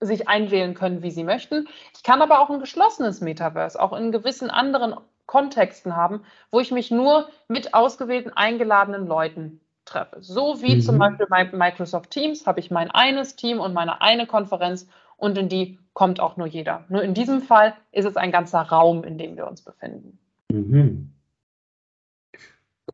sich 0.00 0.28
einwählen 0.28 0.72
können, 0.72 1.02
wie 1.02 1.10
sie 1.10 1.24
möchten. 1.24 1.68
Ich 1.94 2.02
kann 2.02 2.22
aber 2.22 2.40
auch 2.40 2.48
ein 2.48 2.60
geschlossenes 2.60 3.20
Metaverse, 3.20 3.78
auch 3.78 3.92
in 3.92 4.12
gewissen 4.12 4.48
anderen 4.48 4.94
Kontexten 5.30 5.94
haben, 5.94 6.22
wo 6.50 6.58
ich 6.58 6.72
mich 6.72 6.90
nur 6.90 7.28
mit 7.46 7.72
ausgewählten 7.72 8.32
eingeladenen 8.34 9.06
Leuten 9.06 9.60
treffe. 9.84 10.16
So 10.22 10.60
wie 10.60 10.74
mhm. 10.74 10.80
zum 10.80 10.98
Beispiel 10.98 11.26
bei 11.30 11.44
Microsoft 11.44 12.10
Teams 12.10 12.48
habe 12.48 12.58
ich 12.58 12.72
mein 12.72 12.90
eines 12.90 13.36
Team 13.36 13.60
und 13.60 13.72
meine 13.72 14.02
eine 14.02 14.26
Konferenz 14.26 14.88
und 15.16 15.38
in 15.38 15.48
die 15.48 15.78
kommt 15.92 16.18
auch 16.18 16.36
nur 16.36 16.48
jeder. 16.48 16.84
Nur 16.88 17.04
in 17.04 17.14
diesem 17.14 17.42
Fall 17.42 17.74
ist 17.92 18.06
es 18.06 18.16
ein 18.16 18.32
ganzer 18.32 18.62
Raum, 18.62 19.04
in 19.04 19.18
dem 19.18 19.36
wir 19.36 19.46
uns 19.46 19.62
befinden. 19.62 20.18
Mhm. 20.50 21.12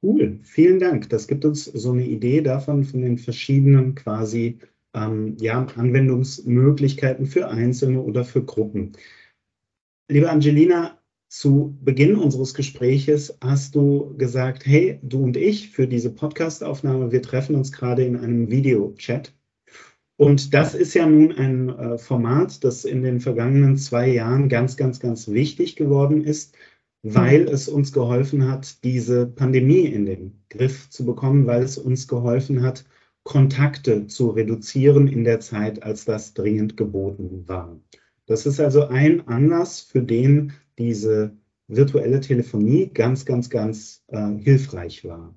Cool, 0.03 0.39
vielen 0.43 0.79
Dank. 0.79 1.09
Das 1.09 1.29
gibt 1.29 1.47
uns 1.47 1.65
so 1.65 1.93
eine 1.93 2.05
Idee 2.05 2.43
davon, 2.43 2.85
von 2.85 3.01
den 3.01 3.17
verschiedenen 3.17 3.95
quasi 3.95 4.59
ähm, 4.93 5.39
ja, 5.41 5.67
Anwendungsmöglichkeiten 5.75 7.25
für 7.25 7.49
Einzelne 7.49 8.03
oder 8.03 8.27
für 8.27 8.45
Gruppen. 8.45 8.93
Liebe 10.11 10.29
Angelina, 10.29 10.96
zu 11.29 11.77
Beginn 11.83 12.17
unseres 12.17 12.55
Gespräches 12.55 13.37
hast 13.41 13.75
du 13.75 14.17
gesagt, 14.17 14.65
hey, 14.67 15.01
du 15.03 15.23
und 15.23 15.37
ich 15.37 15.71
für 15.71 15.89
diese 15.89 16.11
Podcastaufnahme, 16.11 17.13
wir 17.13 17.23
treffen 17.23 17.57
uns 17.57 17.73
gerade 17.73 18.05
in 18.05 18.17
einem 18.17 18.51
Videochat. 18.51 19.35
Und 20.17 20.55
das 20.55 20.75
ist 20.75 20.95
ja 20.95 21.07
nun 21.07 21.33
ein 21.33 21.69
äh, 21.69 21.99
Format, 21.99 22.65
das 22.65 22.85
in 22.85 23.03
den 23.03 23.21
vergangenen 23.21 23.77
zwei 23.77 24.09
Jahren 24.09 24.49
ganz, 24.49 24.77
ganz, 24.77 24.99
ganz 25.01 25.29
wichtig 25.29 25.77
geworden 25.77 26.25
ist, 26.25 26.57
weil 27.03 27.43
es 27.49 27.69
uns 27.69 27.93
geholfen 27.93 28.49
hat, 28.49 28.83
diese 28.83 29.27
Pandemie 29.27 29.87
in 29.87 30.07
den 30.07 30.43
Griff 30.49 30.89
zu 30.91 31.05
bekommen, 31.05 31.47
weil 31.47 31.63
es 31.63 31.77
uns 31.77 32.09
geholfen 32.09 32.63
hat, 32.63 32.85
Kontakte 33.25 34.07
zu 34.07 34.31
reduzieren 34.31 35.09
in 35.09 35.25
der 35.25 35.41
Zeit, 35.41 35.83
als 35.83 36.05
das 36.05 36.33
dringend 36.33 36.77
geboten 36.77 37.45
war. 37.47 37.79
Das 38.27 38.47
ist 38.47 38.59
also 38.59 38.87
ein 38.87 39.27
Anlass, 39.29 39.81
für 39.81 40.03
den 40.03 40.53
diese 40.79 41.37
virtuelle 41.69 42.21
Telefonie 42.21 42.89
ganz, 42.89 43.25
ganz, 43.25 43.51
ganz 43.51 44.05
äh, 44.09 44.35
hilfreich 44.39 45.05
war. 45.05 45.35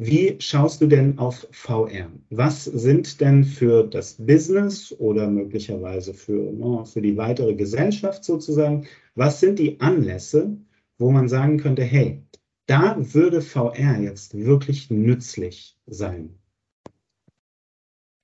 Wie 0.00 0.36
schaust 0.40 0.80
du 0.80 0.86
denn 0.86 1.18
auf 1.18 1.48
VR? 1.50 2.08
Was 2.30 2.64
sind 2.64 3.20
denn 3.20 3.42
für 3.42 3.82
das 3.82 4.14
Business 4.14 4.94
oder 4.98 5.28
möglicherweise 5.28 6.14
für, 6.14 6.52
no, 6.52 6.84
für 6.84 7.02
die 7.02 7.16
weitere 7.16 7.54
Gesellschaft 7.54 8.24
sozusagen, 8.24 8.86
was 9.16 9.40
sind 9.40 9.58
die 9.58 9.80
Anlässe, 9.80 10.56
wo 10.98 11.10
man 11.10 11.28
sagen 11.28 11.58
könnte, 11.58 11.82
hey, 11.82 12.22
da 12.66 12.96
würde 13.12 13.42
VR 13.42 13.98
jetzt 13.98 14.38
wirklich 14.38 14.88
nützlich 14.88 15.76
sein? 15.86 16.38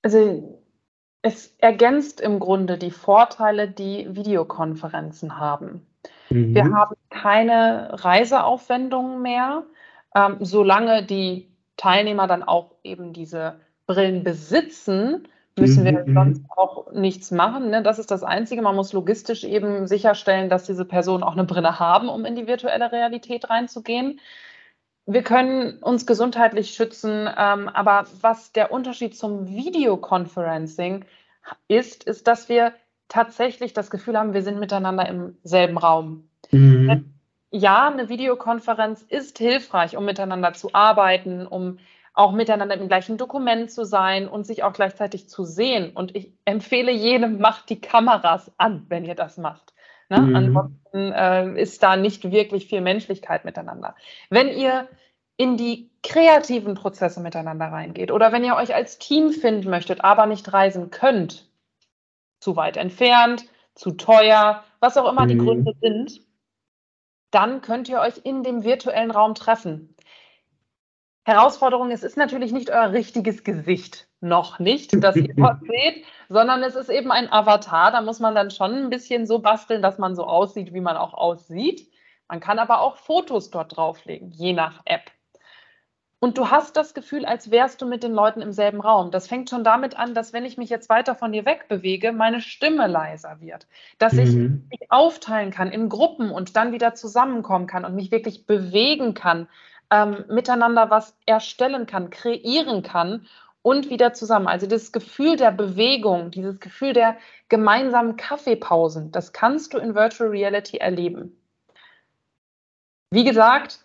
Also 0.01 0.63
es 1.23 1.55
ergänzt 1.57 2.21
im 2.21 2.39
Grunde 2.39 2.77
die 2.77 2.91
Vorteile, 2.91 3.69
die 3.69 4.07
Videokonferenzen 4.15 5.39
haben. 5.39 5.81
Mhm. 6.29 6.55
Wir 6.55 6.63
haben 6.71 6.95
keine 7.09 7.89
Reiseaufwendungen 8.03 9.21
mehr, 9.21 9.63
ähm, 10.15 10.37
solange 10.39 11.03
die 11.03 11.49
Teilnehmer 11.77 12.27
dann 12.27 12.43
auch 12.43 12.71
eben 12.83 13.13
diese 13.13 13.59
Brillen 13.87 14.23
besitzen, 14.23 15.27
müssen 15.57 15.83
mhm. 15.83 15.85
wir 15.85 16.13
sonst 16.13 16.45
auch 16.55 16.91
nichts 16.91 17.31
machen. 17.31 17.69
Ne? 17.69 17.83
Das 17.83 17.99
ist 17.99 18.11
das 18.11 18.23
Einzige. 18.23 18.61
Man 18.61 18.75
muss 18.75 18.93
logistisch 18.93 19.43
eben 19.43 19.87
sicherstellen, 19.87 20.49
dass 20.49 20.65
diese 20.65 20.85
Personen 20.85 21.23
auch 21.23 21.33
eine 21.33 21.45
Brille 21.45 21.79
haben, 21.79 22.09
um 22.09 22.25
in 22.25 22.35
die 22.35 22.47
virtuelle 22.47 22.91
Realität 22.91 23.49
reinzugehen 23.49 24.19
wir 25.05 25.23
können 25.23 25.77
uns 25.79 26.05
gesundheitlich 26.05 26.71
schützen, 26.71 27.29
ähm, 27.37 27.69
aber 27.69 28.07
was 28.21 28.51
der 28.51 28.71
Unterschied 28.71 29.15
zum 29.15 29.47
Videoconferencing 29.47 31.05
ist, 31.67 32.05
ist, 32.05 32.27
dass 32.27 32.49
wir 32.49 32.73
tatsächlich 33.07 33.73
das 33.73 33.89
Gefühl 33.89 34.17
haben, 34.17 34.33
wir 34.33 34.41
sind 34.41 34.59
miteinander 34.59 35.07
im 35.07 35.37
selben 35.43 35.77
Raum. 35.77 36.29
Mhm. 36.51 37.13
Ja, 37.51 37.87
eine 37.87 38.09
Videokonferenz 38.09 39.01
ist 39.01 39.37
hilfreich, 39.37 39.95
um 39.95 40.05
miteinander 40.05 40.53
zu 40.53 40.73
arbeiten, 40.73 41.47
um 41.47 41.79
auch 42.13 42.31
miteinander 42.31 42.75
im 42.75 42.87
gleichen 42.87 43.17
Dokument 43.17 43.71
zu 43.71 43.85
sein 43.85 44.27
und 44.27 44.45
sich 44.45 44.63
auch 44.63 44.73
gleichzeitig 44.73 45.29
zu 45.29 45.43
sehen. 45.43 45.91
Und 45.91 46.15
ich 46.15 46.31
empfehle 46.45 46.91
jedem, 46.91 47.39
macht 47.39 47.69
die 47.69 47.81
Kameras 47.81 48.51
an, 48.57 48.85
wenn 48.89 49.05
ihr 49.05 49.15
das 49.15 49.37
macht. 49.37 49.73
Ne? 50.09 50.19
Mhm. 50.19 50.35
Ansonsten 50.35 51.11
äh, 51.11 51.61
ist 51.61 51.83
da 51.83 51.97
nicht 51.97 52.31
wirklich 52.31 52.67
viel 52.67 52.81
Menschlichkeit 52.81 53.45
miteinander. 53.45 53.95
Wenn 54.29 54.47
ihr 54.47 54.87
in 55.37 55.57
die 55.57 55.89
kreativen 56.03 56.75
Prozesse 56.75 57.19
miteinander 57.19 57.65
reingeht 57.65 58.11
oder 58.11 58.31
wenn 58.31 58.43
ihr 58.43 58.55
euch 58.55 58.73
als 58.73 58.97
Team 58.97 59.31
finden 59.31 59.69
möchtet, 59.69 60.03
aber 60.03 60.25
nicht 60.25 60.53
reisen 60.53 60.91
könnt, 60.91 61.49
zu 62.45 62.55
weit 62.55 62.77
entfernt, 62.77 63.45
zu 63.73 63.91
teuer, 63.91 64.63
was 64.79 64.97
auch 64.97 65.11
immer 65.11 65.23
mhm. 65.23 65.29
die 65.29 65.37
Gründe 65.39 65.73
sind, 65.81 66.21
dann 67.31 67.61
könnt 67.61 67.89
ihr 67.89 67.99
euch 67.99 68.21
in 68.23 68.43
dem 68.43 68.63
virtuellen 68.63 69.09
Raum 69.09 69.33
treffen. 69.33 69.95
Herausforderung, 71.25 71.89
es 71.89 72.03
ist 72.03 72.17
natürlich 72.17 72.51
nicht 72.51 72.69
euer 72.69 72.91
richtiges 72.91 73.43
Gesicht, 73.43 74.07
noch 74.21 74.59
nicht, 74.59 75.03
das 75.03 75.15
ihr 75.15 75.33
dort 75.35 75.59
seht, 75.67 76.05
sondern 76.29 76.61
es 76.61 76.75
ist 76.75 76.89
eben 76.89 77.11
ein 77.11 77.33
Avatar. 77.33 77.91
Da 77.91 78.01
muss 78.01 78.19
man 78.19 78.35
dann 78.35 78.51
schon 78.51 78.75
ein 78.75 78.89
bisschen 78.91 79.25
so 79.25 79.39
basteln, 79.39 79.81
dass 79.81 79.97
man 79.97 80.15
so 80.15 80.25
aussieht, 80.25 80.71
wie 80.71 80.81
man 80.81 80.97
auch 80.97 81.15
aussieht. 81.15 81.91
Man 82.27 82.39
kann 82.39 82.59
aber 82.59 82.79
auch 82.79 82.97
Fotos 82.97 83.49
dort 83.49 83.75
drauflegen, 83.75 84.29
je 84.31 84.53
nach 84.53 84.81
App. 84.85 85.09
Und 86.19 86.37
du 86.37 86.49
hast 86.49 86.77
das 86.77 86.93
Gefühl, 86.93 87.25
als 87.25 87.51
wärst 87.51 87.81
du 87.81 87.85
mit 87.85 88.01
den 88.01 88.13
Leuten 88.13 88.41
im 88.41 88.51
selben 88.51 88.81
Raum. 88.81 89.11
Das 89.11 89.27
fängt 89.27 89.49
schon 89.49 89.63
damit 89.63 89.97
an, 89.97 90.13
dass 90.13 90.33
wenn 90.33 90.45
ich 90.45 90.57
mich 90.57 90.69
jetzt 90.69 90.89
weiter 90.89 91.13
von 91.13 91.31
dir 91.31 91.45
wegbewege, 91.45 92.13
meine 92.13 92.41
Stimme 92.41 92.87
leiser 92.87 93.41
wird. 93.41 93.67
Dass 93.99 94.13
mhm. 94.13 94.19
ich 94.19 94.79
mich 94.79 94.91
aufteilen 94.91 95.51
kann 95.51 95.71
in 95.71 95.89
Gruppen 95.89 96.31
und 96.31 96.55
dann 96.55 96.71
wieder 96.71 96.95
zusammenkommen 96.95 97.67
kann 97.67 97.85
und 97.85 97.95
mich 97.95 98.11
wirklich 98.11 98.47
bewegen 98.47 99.13
kann, 99.13 99.47
ähm, 99.91 100.25
miteinander 100.29 100.89
was 100.89 101.15
erstellen 101.25 101.85
kann, 101.85 102.09
kreieren 102.09 102.81
kann 102.81 103.27
und 103.61 103.89
wieder 103.89 104.13
zusammen. 104.13 104.47
Also 104.47 104.67
das 104.67 104.91
Gefühl 104.91 105.37
der 105.37 105.51
Bewegung, 105.51 106.31
dieses 106.31 106.59
Gefühl 106.59 106.93
der 106.93 107.17
gemeinsamen 107.49 108.15
Kaffeepausen, 108.15 109.11
das 109.11 109.33
kannst 109.33 109.73
du 109.73 109.79
in 109.79 109.95
Virtual 109.95 110.29
Reality 110.29 110.77
erleben. 110.77 111.39
Wie 113.11 113.23
gesagt, 113.23 113.84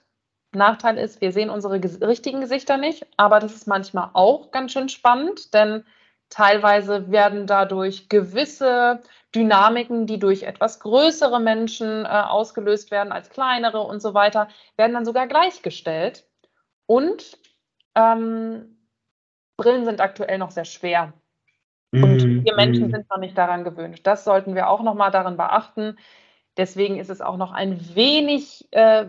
Nachteil 0.53 0.99
ist, 0.99 1.21
wir 1.21 1.33
sehen 1.33 1.51
unsere 1.51 1.75
richtigen 1.75 2.41
Gesichter 2.41 2.77
nicht, 2.77 3.07
aber 3.17 3.39
das 3.39 3.55
ist 3.55 3.67
manchmal 3.67 4.11
auch 4.15 4.51
ganz 4.51 4.73
schön 4.73 4.89
spannend, 4.89 5.55
denn 5.55 5.85
teilweise 6.29 7.11
werden 7.11 7.47
dadurch 7.47 8.09
gewisse 8.09 9.01
Dynamiken, 9.35 10.07
die 10.07 10.19
durch 10.19 10.43
etwas 10.43 10.81
größere 10.81 11.41
Menschen 11.41 12.05
äh, 12.05 12.09
ausgelöst 12.09 12.91
werden 12.91 13.13
als 13.13 13.31
kleinere 13.31 13.81
und 13.81 14.03
so 14.03 14.15
weiter, 14.15 14.49
werden 14.77 14.95
dann 14.95 15.05
sogar 15.05 15.29
gleichgestellt. 15.29 16.27
Und 16.87 17.39
ähm, 17.95 18.77
Brillen 19.57 19.85
sind 19.85 20.01
aktuell 20.01 20.39
noch 20.39 20.51
sehr 20.51 20.65
schwer. 20.65 21.13
Und 21.93 22.25
mm, 22.25 22.45
wir 22.45 22.55
Menschen 22.55 22.89
mm. 22.89 22.91
sind 22.91 23.11
noch 23.11 23.19
nicht 23.19 23.37
daran 23.37 23.63
gewöhnt. 23.63 24.07
Das 24.07 24.25
sollten 24.25 24.55
wir 24.55 24.69
auch 24.69 24.83
noch 24.83 24.95
mal 24.95 25.11
daran 25.11 25.37
beachten. 25.37 25.97
Deswegen 26.57 26.99
ist 26.99 27.11
es 27.11 27.21
auch 27.21 27.37
noch 27.37 27.53
ein 27.53 27.95
wenig 27.95 28.69
äh, 28.73 29.07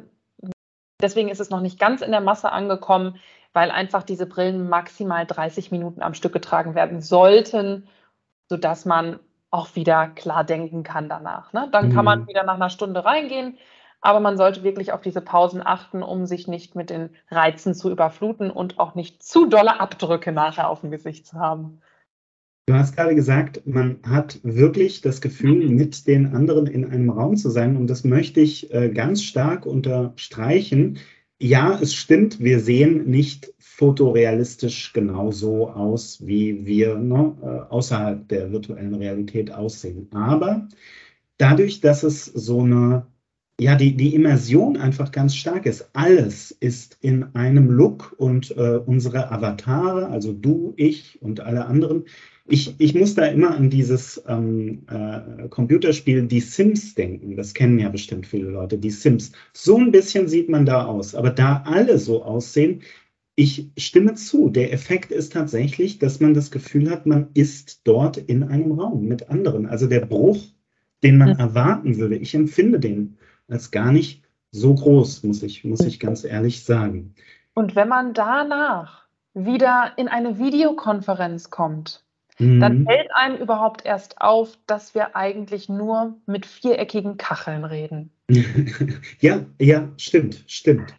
Deswegen 1.01 1.29
ist 1.29 1.39
es 1.39 1.49
noch 1.49 1.61
nicht 1.61 1.79
ganz 1.79 2.01
in 2.01 2.11
der 2.11 2.21
Masse 2.21 2.51
angekommen, 2.51 3.19
weil 3.53 3.71
einfach 3.71 4.03
diese 4.03 4.25
Brillen 4.25 4.69
maximal 4.69 5.25
30 5.25 5.71
Minuten 5.71 6.01
am 6.01 6.13
Stück 6.13 6.33
getragen 6.33 6.75
werden 6.75 7.01
sollten, 7.01 7.87
sodass 8.49 8.85
man 8.85 9.19
auch 9.49 9.75
wieder 9.75 10.07
klar 10.07 10.43
denken 10.43 10.83
kann 10.83 11.09
danach. 11.09 11.51
Ne? 11.51 11.67
Dann 11.71 11.93
kann 11.93 12.05
man 12.05 12.21
mhm. 12.21 12.27
wieder 12.27 12.43
nach 12.43 12.55
einer 12.55 12.69
Stunde 12.69 13.03
reingehen, 13.03 13.57
aber 13.99 14.19
man 14.19 14.37
sollte 14.37 14.63
wirklich 14.63 14.93
auf 14.93 15.01
diese 15.01 15.21
Pausen 15.21 15.65
achten, 15.65 16.01
um 16.01 16.25
sich 16.25 16.47
nicht 16.47 16.75
mit 16.75 16.89
den 16.89 17.09
Reizen 17.29 17.75
zu 17.75 17.91
überfluten 17.91 18.49
und 18.49 18.79
auch 18.79 18.95
nicht 18.95 19.21
zu 19.21 19.45
dolle 19.45 19.79
Abdrücke 19.79 20.31
nachher 20.31 20.69
auf 20.69 20.81
dem 20.81 20.91
Gesicht 20.91 21.27
zu 21.27 21.37
haben. 21.37 21.81
Du 22.71 22.77
hast 22.77 22.95
gerade 22.95 23.15
gesagt, 23.15 23.67
man 23.67 23.97
hat 24.01 24.39
wirklich 24.43 25.01
das 25.01 25.19
Gefühl, 25.19 25.67
mit 25.67 26.07
den 26.07 26.27
anderen 26.27 26.67
in 26.67 26.85
einem 26.85 27.09
Raum 27.09 27.35
zu 27.35 27.49
sein. 27.49 27.75
Und 27.75 27.87
das 27.87 28.05
möchte 28.05 28.39
ich 28.39 28.73
äh, 28.73 28.87
ganz 28.87 29.23
stark 29.23 29.65
unterstreichen. 29.65 30.97
Ja, 31.37 31.77
es 31.81 31.93
stimmt, 31.93 32.39
wir 32.39 32.61
sehen 32.61 33.09
nicht 33.09 33.53
fotorealistisch 33.59 34.93
genauso 34.93 35.69
aus, 35.69 36.25
wie 36.25 36.65
wir 36.65 36.95
ne, 36.95 37.35
äh, 37.41 37.73
außerhalb 37.73 38.29
der 38.29 38.53
virtuellen 38.53 38.95
Realität 38.95 39.51
aussehen. 39.51 40.07
Aber 40.13 40.69
dadurch, 41.37 41.81
dass 41.81 42.03
es 42.03 42.23
so 42.23 42.61
eine, 42.61 43.05
ja, 43.59 43.75
die, 43.75 43.97
die 43.97 44.15
Immersion 44.15 44.77
einfach 44.77 45.11
ganz 45.11 45.35
stark 45.35 45.65
ist, 45.65 45.89
alles 45.91 46.51
ist 46.51 46.97
in 47.01 47.35
einem 47.35 47.69
Look 47.69 48.15
und 48.17 48.55
äh, 48.55 48.77
unsere 48.77 49.29
Avatare, 49.29 50.07
also 50.07 50.31
du, 50.31 50.73
ich 50.77 51.21
und 51.21 51.41
alle 51.41 51.65
anderen, 51.65 52.05
ich, 52.51 52.75
ich 52.79 52.93
muss 52.93 53.15
da 53.15 53.25
immer 53.27 53.55
an 53.55 53.69
dieses 53.69 54.21
ähm, 54.27 54.85
äh, 54.89 55.47
Computerspiel 55.47 56.27
Die 56.27 56.41
Sims 56.41 56.95
denken. 56.95 57.37
Das 57.37 57.53
kennen 57.53 57.79
ja 57.79 57.87
bestimmt 57.87 58.27
viele 58.27 58.49
Leute, 58.49 58.77
die 58.77 58.89
Sims. 58.89 59.31
So 59.53 59.77
ein 59.77 59.91
bisschen 59.91 60.27
sieht 60.27 60.49
man 60.49 60.65
da 60.65 60.85
aus. 60.85 61.15
Aber 61.15 61.29
da 61.29 61.63
alle 61.65 61.97
so 61.97 62.23
aussehen, 62.23 62.81
ich 63.35 63.71
stimme 63.77 64.15
zu. 64.15 64.49
Der 64.49 64.73
Effekt 64.73 65.11
ist 65.11 65.31
tatsächlich, 65.31 65.97
dass 65.97 66.19
man 66.19 66.33
das 66.33 66.51
Gefühl 66.51 66.89
hat, 66.89 67.05
man 67.05 67.29
ist 67.33 67.87
dort 67.87 68.17
in 68.17 68.43
einem 68.43 68.73
Raum 68.73 69.07
mit 69.07 69.29
anderen. 69.29 69.65
Also 69.65 69.87
der 69.87 70.05
Bruch, 70.05 70.43
den 71.03 71.17
man 71.17 71.39
erwarten 71.39 71.97
würde, 71.97 72.17
ich 72.17 72.35
empfinde 72.35 72.81
den 72.81 73.17
als 73.47 73.71
gar 73.71 73.93
nicht 73.93 74.23
so 74.51 74.75
groß, 74.75 75.23
muss 75.23 75.41
ich, 75.41 75.63
muss 75.63 75.81
ich 75.81 76.01
ganz 76.01 76.25
ehrlich 76.25 76.65
sagen. 76.65 77.15
Und 77.53 77.77
wenn 77.77 77.87
man 77.87 78.13
danach 78.13 79.05
wieder 79.33 79.93
in 79.95 80.09
eine 80.09 80.37
Videokonferenz 80.37 81.49
kommt, 81.49 82.03
mhm. 82.39 82.59
dann 82.59 82.85
fällt 82.85 83.13
einem 83.15 83.37
überhaupt 83.37 83.85
erst 83.85 84.21
auf, 84.21 84.57
dass 84.67 84.95
wir 84.95 85.15
eigentlich 85.15 85.69
nur 85.69 86.15
mit 86.25 86.45
viereckigen 86.45 87.17
Kacheln 87.17 87.65
reden. 87.65 88.11
ja, 89.19 89.45
ja, 89.59 89.89
stimmt, 89.97 90.43
stimmt. 90.47 90.93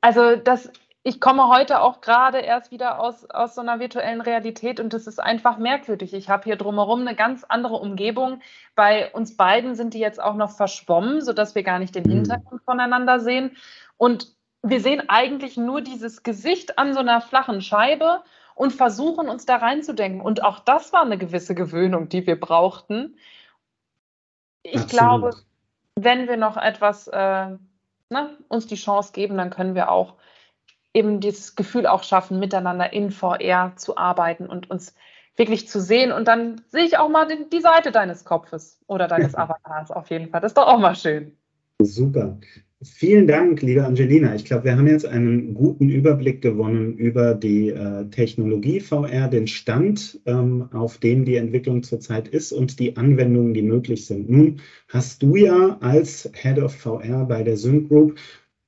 Also 0.00 0.36
das 0.36 0.70
ich 1.02 1.20
komme 1.20 1.48
heute 1.48 1.80
auch 1.80 2.02
gerade 2.02 2.38
erst 2.38 2.70
wieder 2.70 3.00
aus, 3.00 3.28
aus 3.30 3.54
so 3.54 3.62
einer 3.62 3.80
virtuellen 3.80 4.20
Realität 4.20 4.80
und 4.80 4.92
das 4.92 5.06
ist 5.06 5.18
einfach 5.18 5.56
merkwürdig. 5.56 6.12
Ich 6.12 6.28
habe 6.28 6.44
hier 6.44 6.56
drumherum 6.56 7.00
eine 7.00 7.14
ganz 7.14 7.44
andere 7.44 7.76
Umgebung. 7.76 8.42
Bei 8.74 9.10
uns 9.12 9.36
beiden 9.36 9.74
sind 9.74 9.94
die 9.94 9.98
jetzt 9.98 10.22
auch 10.22 10.34
noch 10.34 10.50
verschwommen, 10.50 11.22
sodass 11.22 11.54
wir 11.54 11.62
gar 11.62 11.78
nicht 11.78 11.94
den 11.94 12.04
mhm. 12.04 12.10
Hintergrund 12.10 12.62
voneinander 12.64 13.18
sehen. 13.18 13.56
Und 13.96 14.34
wir 14.62 14.80
sehen 14.80 15.08
eigentlich 15.08 15.56
nur 15.56 15.80
dieses 15.80 16.22
Gesicht 16.22 16.78
an 16.78 16.92
so 16.92 17.00
einer 17.00 17.22
flachen 17.22 17.62
Scheibe 17.62 18.22
und 18.60 18.74
versuchen 18.74 19.30
uns 19.30 19.46
da 19.46 19.56
reinzudenken. 19.56 20.20
Und 20.20 20.44
auch 20.44 20.58
das 20.58 20.92
war 20.92 21.00
eine 21.00 21.16
gewisse 21.16 21.54
Gewöhnung, 21.54 22.10
die 22.10 22.26
wir 22.26 22.38
brauchten. 22.38 23.16
Ich 24.62 24.74
Absolut. 24.74 24.90
glaube, 24.90 25.30
wenn 25.94 26.28
wir 26.28 26.36
noch 26.36 26.58
etwas 26.58 27.08
äh, 27.08 27.46
ne, 28.10 28.36
uns 28.48 28.66
die 28.66 28.74
Chance 28.74 29.12
geben, 29.14 29.38
dann 29.38 29.48
können 29.48 29.74
wir 29.74 29.90
auch 29.90 30.16
eben 30.92 31.20
dieses 31.20 31.56
Gefühl 31.56 31.86
auch 31.86 32.02
schaffen, 32.02 32.38
miteinander 32.38 32.92
in 32.92 33.10
VR 33.10 33.72
zu 33.76 33.96
arbeiten 33.96 34.44
und 34.44 34.70
uns 34.70 34.94
wirklich 35.36 35.66
zu 35.66 35.80
sehen. 35.80 36.12
Und 36.12 36.28
dann 36.28 36.60
sehe 36.68 36.84
ich 36.84 36.98
auch 36.98 37.08
mal 37.08 37.26
die, 37.26 37.48
die 37.48 37.62
Seite 37.62 37.92
deines 37.92 38.26
Kopfes 38.26 38.78
oder 38.86 39.08
deines 39.08 39.34
Avatars 39.36 39.90
auf 39.90 40.10
jeden 40.10 40.28
Fall. 40.28 40.42
Das 40.42 40.50
ist 40.50 40.58
doch 40.58 40.66
auch 40.66 40.78
mal 40.78 40.96
schön. 40.96 41.34
Super. 41.80 42.36
Vielen 42.82 43.26
Dank, 43.26 43.60
liebe 43.60 43.84
Angelina. 43.84 44.34
Ich 44.34 44.46
glaube, 44.46 44.64
wir 44.64 44.74
haben 44.78 44.86
jetzt 44.86 45.04
einen 45.04 45.52
guten 45.52 45.90
Überblick 45.90 46.40
gewonnen 46.40 46.96
über 46.96 47.34
die 47.34 47.68
äh, 47.68 48.06
Technologie 48.06 48.80
VR, 48.80 49.28
den 49.28 49.46
Stand, 49.46 50.18
ähm, 50.24 50.66
auf 50.72 50.96
dem 50.96 51.26
die 51.26 51.36
Entwicklung 51.36 51.82
zurzeit 51.82 52.28
ist 52.28 52.52
und 52.52 52.78
die 52.78 52.96
Anwendungen, 52.96 53.52
die 53.52 53.60
möglich 53.60 54.06
sind. 54.06 54.30
Nun 54.30 54.60
hast 54.88 55.22
du 55.22 55.36
ja 55.36 55.76
als 55.82 56.30
Head 56.32 56.58
of 56.58 56.74
VR 56.74 57.26
bei 57.26 57.42
der 57.42 57.58
Sync 57.58 57.88
Group 57.88 58.18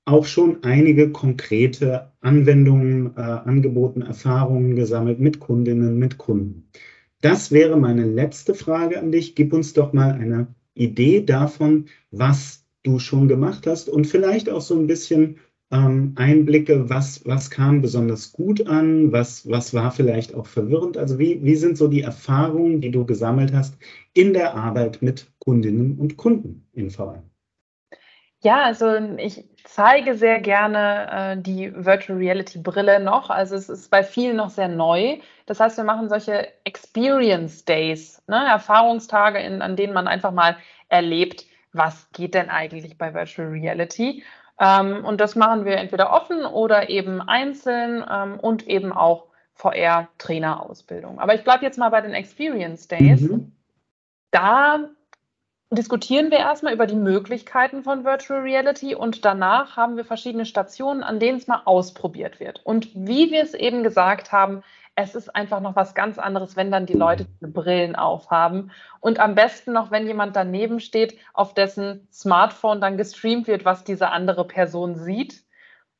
auch 0.04 0.26
schon 0.26 0.62
einige 0.62 1.08
konkrete 1.10 2.12
Anwendungen, 2.20 3.16
äh, 3.16 3.20
angeboten, 3.20 4.02
Erfahrungen 4.02 4.76
gesammelt 4.76 5.20
mit 5.20 5.40
Kundinnen, 5.40 5.98
mit 5.98 6.18
Kunden. 6.18 6.68
Das 7.22 7.50
wäre 7.50 7.78
meine 7.78 8.04
letzte 8.04 8.54
Frage 8.54 8.98
an 8.98 9.10
dich. 9.10 9.34
Gib 9.36 9.54
uns 9.54 9.72
doch 9.72 9.94
mal 9.94 10.12
eine 10.12 10.48
Idee 10.74 11.24
davon, 11.24 11.86
was 12.10 12.61
du 12.82 12.98
schon 12.98 13.28
gemacht 13.28 13.66
hast 13.66 13.88
und 13.88 14.06
vielleicht 14.06 14.48
auch 14.48 14.60
so 14.60 14.74
ein 14.74 14.86
bisschen 14.86 15.38
ähm, 15.72 16.12
Einblicke, 16.16 16.90
was, 16.90 17.24
was 17.24 17.50
kam 17.50 17.80
besonders 17.80 18.32
gut 18.32 18.66
an, 18.66 19.10
was, 19.10 19.48
was 19.48 19.72
war 19.72 19.90
vielleicht 19.90 20.34
auch 20.34 20.46
verwirrend. 20.46 20.98
Also 20.98 21.18
wie, 21.18 21.42
wie 21.42 21.56
sind 21.56 21.78
so 21.78 21.88
die 21.88 22.02
Erfahrungen, 22.02 22.80
die 22.80 22.90
du 22.90 23.06
gesammelt 23.06 23.52
hast 23.54 23.78
in 24.12 24.34
der 24.34 24.54
Arbeit 24.54 25.00
mit 25.00 25.26
Kundinnen 25.38 25.98
und 25.98 26.16
Kunden 26.16 26.68
in 26.74 26.90
VR? 26.90 27.22
Ja, 28.44 28.64
also 28.64 28.96
ich 29.18 29.44
zeige 29.64 30.16
sehr 30.16 30.40
gerne 30.40 31.36
äh, 31.38 31.40
die 31.40 31.72
Virtual 31.74 32.18
Reality 32.18 32.58
Brille 32.58 32.98
noch. 32.98 33.30
Also 33.30 33.54
es 33.54 33.68
ist 33.68 33.88
bei 33.90 34.02
vielen 34.02 34.36
noch 34.36 34.50
sehr 34.50 34.68
neu. 34.68 35.18
Das 35.46 35.60
heißt, 35.60 35.76
wir 35.76 35.84
machen 35.84 36.08
solche 36.08 36.48
Experience 36.64 37.64
Days, 37.64 38.20
ne? 38.26 38.44
Erfahrungstage, 38.44 39.38
in, 39.38 39.62
an 39.62 39.76
denen 39.76 39.94
man 39.94 40.08
einfach 40.08 40.32
mal 40.32 40.56
erlebt, 40.88 41.46
was 41.72 42.08
geht 42.12 42.34
denn 42.34 42.50
eigentlich 42.50 42.98
bei 42.98 43.14
Virtual 43.14 43.48
Reality. 43.48 44.24
Ähm, 44.60 45.04
und 45.04 45.20
das 45.20 45.34
machen 45.34 45.64
wir 45.64 45.76
entweder 45.76 46.12
offen 46.12 46.44
oder 46.44 46.90
eben 46.90 47.20
einzeln 47.20 48.04
ähm, 48.08 48.38
und 48.38 48.66
eben 48.68 48.92
auch 48.92 49.26
VR-Trainerausbildung. 49.54 51.18
Aber 51.18 51.34
ich 51.34 51.44
bleibe 51.44 51.64
jetzt 51.64 51.78
mal 51.78 51.90
bei 51.90 52.00
den 52.00 52.14
Experience 52.14 52.88
Days. 52.88 53.22
Mhm. 53.22 53.52
Da 54.30 54.88
diskutieren 55.70 56.30
wir 56.30 56.38
erstmal 56.38 56.74
über 56.74 56.86
die 56.86 56.96
Möglichkeiten 56.96 57.82
von 57.82 58.04
Virtual 58.04 58.40
Reality 58.40 58.94
und 58.94 59.24
danach 59.24 59.76
haben 59.76 59.96
wir 59.96 60.04
verschiedene 60.04 60.44
Stationen, 60.44 61.02
an 61.02 61.18
denen 61.18 61.38
es 61.38 61.46
mal 61.46 61.62
ausprobiert 61.64 62.40
wird. 62.40 62.60
Und 62.64 62.88
wie 62.94 63.30
wir 63.30 63.42
es 63.42 63.54
eben 63.54 63.82
gesagt 63.82 64.32
haben, 64.32 64.62
es 64.94 65.14
ist 65.14 65.34
einfach 65.34 65.60
noch 65.60 65.74
was 65.74 65.94
ganz 65.94 66.18
anderes, 66.18 66.56
wenn 66.56 66.70
dann 66.70 66.86
die 66.86 66.92
Leute 66.92 67.26
die 67.40 67.46
Brillen 67.46 67.96
aufhaben 67.96 68.70
und 69.00 69.18
am 69.20 69.34
besten 69.34 69.72
noch, 69.72 69.90
wenn 69.90 70.06
jemand 70.06 70.36
daneben 70.36 70.80
steht, 70.80 71.18
auf 71.32 71.54
dessen 71.54 72.06
Smartphone 72.12 72.80
dann 72.80 72.98
gestreamt 72.98 73.46
wird, 73.46 73.64
was 73.64 73.84
diese 73.84 74.10
andere 74.10 74.46
Person 74.46 74.96
sieht. 74.96 75.42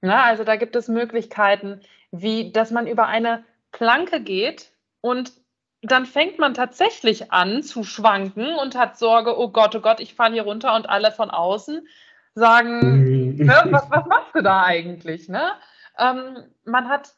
Na, 0.03 0.25
also 0.25 0.45
da 0.45 0.57
gibt 0.57 0.77
es 0.77 0.89
Möglichkeiten, 0.89 1.81
wie 2.11 2.53
dass 2.53 2.71
man 2.71 2.87
über 2.87 3.07
eine 3.07 3.45
Planke 3.71 4.21
geht 4.21 4.73
und 5.01 5.33
dann 5.81 6.07
fängt 6.07 6.39
man 6.39 6.55
tatsächlich 6.55 7.33
an 7.33 7.63
zu 7.63 7.83
schwanken 7.83 8.55
und 8.55 8.77
hat 8.77 8.99
Sorge, 8.99 9.39
oh 9.39 9.49
Gott, 9.49 9.75
oh 9.75 9.81
Gott, 9.81 10.01
ich 10.01 10.15
falle 10.15 10.35
hier 10.35 10.45
runter 10.45 10.77
und 10.77 10.89
alle 10.89 11.11
von 11.11 11.31
außen 11.31 11.87
sagen, 12.35 13.37
mhm. 13.37 13.49
was, 13.49 13.91
was 13.91 14.07
machst 14.07 14.35
du 14.35 14.43
da 14.43 14.63
eigentlich? 14.63 15.29
Ne? 15.29 15.53
Ähm, 15.99 16.45
man 16.65 16.89
hat 16.89 17.15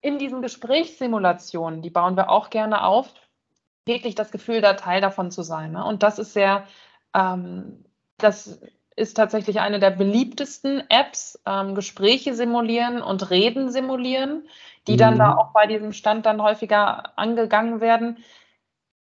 in 0.00 0.18
diesen 0.18 0.42
Gesprächssimulationen, 0.42 1.82
die 1.82 1.90
bauen 1.90 2.16
wir 2.16 2.30
auch 2.30 2.50
gerne 2.50 2.84
auf, 2.84 3.12
wirklich 3.86 4.14
das 4.14 4.30
Gefühl, 4.30 4.60
da 4.60 4.74
Teil 4.74 5.00
davon 5.00 5.30
zu 5.30 5.42
sein. 5.42 5.72
Ne? 5.72 5.84
Und 5.84 6.02
das 6.02 6.18
ist 6.18 6.32
sehr, 6.32 6.64
ähm, 7.14 7.84
das 8.18 8.60
ist 8.96 9.14
tatsächlich 9.14 9.60
eine 9.60 9.78
der 9.78 9.90
beliebtesten 9.90 10.82
Apps, 10.88 11.40
ähm, 11.46 11.74
Gespräche 11.74 12.34
simulieren 12.34 13.02
und 13.02 13.30
Reden 13.30 13.70
simulieren 13.70 14.48
die 14.86 14.94
mhm. 14.94 14.98
dann 14.98 15.18
da 15.18 15.36
auch 15.36 15.52
bei 15.52 15.66
diesem 15.66 15.92
Stand 15.92 16.26
dann 16.26 16.42
häufiger 16.42 17.18
angegangen 17.18 17.80
werden. 17.80 18.18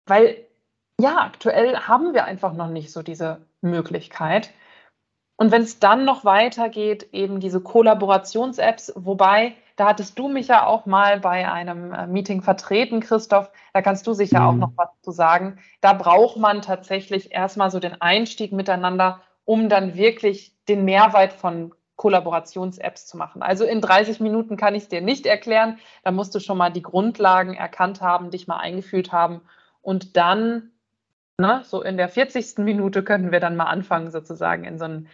Weil 0.06 0.46
ja, 1.00 1.18
aktuell 1.18 1.76
haben 1.76 2.12
wir 2.12 2.24
einfach 2.24 2.52
noch 2.52 2.68
nicht 2.68 2.92
so 2.92 3.02
diese 3.02 3.46
Möglichkeit. 3.60 4.50
Und 5.36 5.50
wenn 5.50 5.62
es 5.62 5.78
dann 5.78 6.04
noch 6.04 6.24
weitergeht, 6.24 7.08
eben 7.12 7.40
diese 7.40 7.60
Kollaborations-Apps, 7.60 8.92
wobei, 8.96 9.54
da 9.80 9.86
hattest 9.86 10.18
du 10.18 10.28
mich 10.28 10.48
ja 10.48 10.66
auch 10.66 10.84
mal 10.84 11.20
bei 11.20 11.50
einem 11.50 11.94
äh, 11.94 12.06
Meeting 12.06 12.42
vertreten, 12.42 13.00
Christoph, 13.00 13.50
da 13.72 13.80
kannst 13.80 14.06
du 14.06 14.12
sicher 14.12 14.40
mhm. 14.40 14.46
auch 14.46 14.54
noch 14.54 14.72
was 14.76 14.90
zu 15.00 15.10
sagen. 15.10 15.58
Da 15.80 15.94
braucht 15.94 16.36
man 16.36 16.60
tatsächlich 16.60 17.32
erstmal 17.32 17.70
so 17.70 17.80
den 17.80 17.98
Einstieg 17.98 18.52
miteinander, 18.52 19.22
um 19.46 19.70
dann 19.70 19.94
wirklich 19.94 20.54
den 20.68 20.84
Mehrwert 20.84 21.32
von 21.32 21.72
Kollaborations-Apps 21.96 23.06
zu 23.06 23.16
machen. 23.16 23.40
Also 23.40 23.64
in 23.64 23.80
30 23.80 24.20
Minuten 24.20 24.58
kann 24.58 24.74
ich 24.74 24.82
es 24.82 24.88
dir 24.90 25.00
nicht 25.00 25.24
erklären. 25.24 25.78
Da 26.04 26.10
musst 26.10 26.34
du 26.34 26.40
schon 26.40 26.58
mal 26.58 26.70
die 26.70 26.82
Grundlagen 26.82 27.54
erkannt 27.54 28.02
haben, 28.02 28.30
dich 28.30 28.46
mal 28.46 28.58
eingefühlt 28.58 29.12
haben. 29.12 29.40
Und 29.80 30.14
dann, 30.18 30.72
ne, 31.38 31.62
so 31.64 31.80
in 31.80 31.96
der 31.96 32.10
40. 32.10 32.58
Minute 32.58 33.02
können 33.02 33.32
wir 33.32 33.40
dann 33.40 33.56
mal 33.56 33.64
anfangen, 33.64 34.10
sozusagen 34.10 34.64
in 34.64 34.78
so 34.78 34.84
einen 34.84 35.08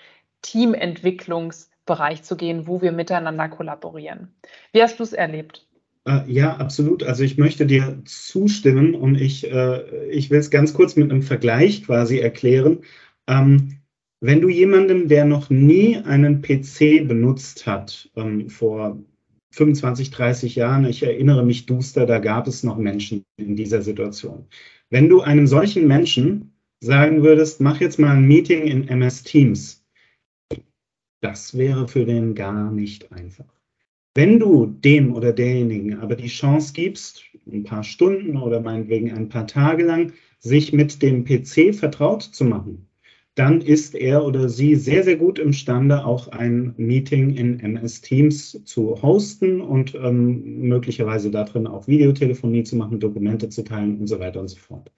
Teamentwicklungsbereich 1.87 2.23
zu 2.23 2.37
gehen, 2.37 2.67
wo 2.67 2.83
wir 2.83 2.93
miteinander 2.93 3.49
kollaborieren. 3.49 4.35
Wie 4.73 4.83
hast 4.83 4.99
du 4.99 5.05
es 5.05 5.13
erlebt? 5.13 5.67
Äh, 6.07 6.31
ja, 6.31 6.57
absolut. 6.57 7.03
Also 7.03 7.25
ich 7.25 7.39
möchte 7.39 7.67
dir 7.67 8.03
zustimmen 8.05 8.95
und 8.95 9.21
ich, 9.21 9.51
äh, 9.51 10.09
ich 10.09 10.31
will 10.31 10.39
es 10.39 10.51
ganz 10.51 10.75
kurz 10.75 10.97
mit 10.97 11.11
einem 11.11 11.23
Vergleich 11.23 11.85
quasi 11.85 12.19
erklären. 12.19 12.83
Ähm, 13.27 13.79
wenn 14.21 14.41
du 14.41 14.49
jemandem, 14.49 15.09
der 15.09 15.25
noch 15.25 15.51
nie 15.51 15.97
einen 15.99 16.43
PC 16.43 17.07
benutzt 17.07 17.67
hat, 17.67 18.11
ähm, 18.17 18.49
vor 18.49 18.99
25, 19.53 20.11
30 20.11 20.57
Jahren, 20.57 20.85
ich 20.85 21.03
erinnere 21.03 21.45
mich 21.45 21.67
duster, 21.67 22.07
da 22.07 22.19
gab 22.19 22.47
es 22.47 22.63
noch 22.63 22.77
Menschen 22.77 23.25
in 23.37 23.57
dieser 23.57 23.83
Situation. 23.83 24.47
Wenn 24.91 25.09
du 25.09 25.23
einem 25.23 25.47
solchen 25.47 25.87
Menschen 25.87 26.53
sagen 26.81 27.23
würdest, 27.23 27.61
mach 27.61 27.81
jetzt 27.81 27.99
mal 27.99 28.17
ein 28.17 28.27
Meeting 28.27 28.63
in 28.63 28.89
MS 28.89 29.23
Teams, 29.23 29.86
das 31.21 31.57
wäre 31.57 31.89
für 31.89 32.05
den 32.05 32.35
gar 32.35 32.71
nicht 32.71 33.13
einfach. 33.13 33.47
Wenn 34.15 34.39
du 34.39 34.67
dem 34.67 35.15
oder 35.15 35.33
derjenigen 35.33 35.99
aber 35.99 36.17
die 36.17 36.29
Chance 36.29 36.73
gibst, 36.73 37.23
ein 37.53 37.65
paar 37.65 37.85
Stunden 37.85 38.39
oder 38.39 38.61
meinetwegen 38.61 39.13
ein 39.13 39.29
paar 39.29 39.47
Tage 39.47 39.85
lang, 39.85 40.13
sich 40.39 40.73
mit 40.73 41.03
dem 41.03 41.25
PC 41.25 41.75
vertraut 41.75 42.23
zu 42.23 42.45
machen, 42.45 42.89
dann 43.37 43.61
ist 43.61 43.95
er 43.95 44.25
oder 44.25 44.49
sie 44.49 44.75
sehr, 44.75 45.05
sehr 45.05 45.17
gut 45.17 45.39
imstande, 45.39 46.07
auch 46.07 46.29
ein 46.29 46.73
Meeting 46.79 47.37
in 47.37 47.61
MS 47.61 48.01
Teams 48.01 48.65
zu 48.65 49.03
hosten 49.03 49.61
und 49.61 49.95
ähm, 49.95 50.61
möglicherweise 50.61 51.31
darin 51.31 51.67
auch 51.67 51.87
Videotelefonie 51.87 52.65
zu 52.65 52.77
machen, 52.77 52.99
Dokumente 52.99 53.51
zu 53.51 53.63
teilen 53.63 54.01
und 54.01 54.07
so 54.07 54.19
weiter 54.19 54.41
und 54.41 54.49
so 54.49 54.57
fort. 54.57 54.91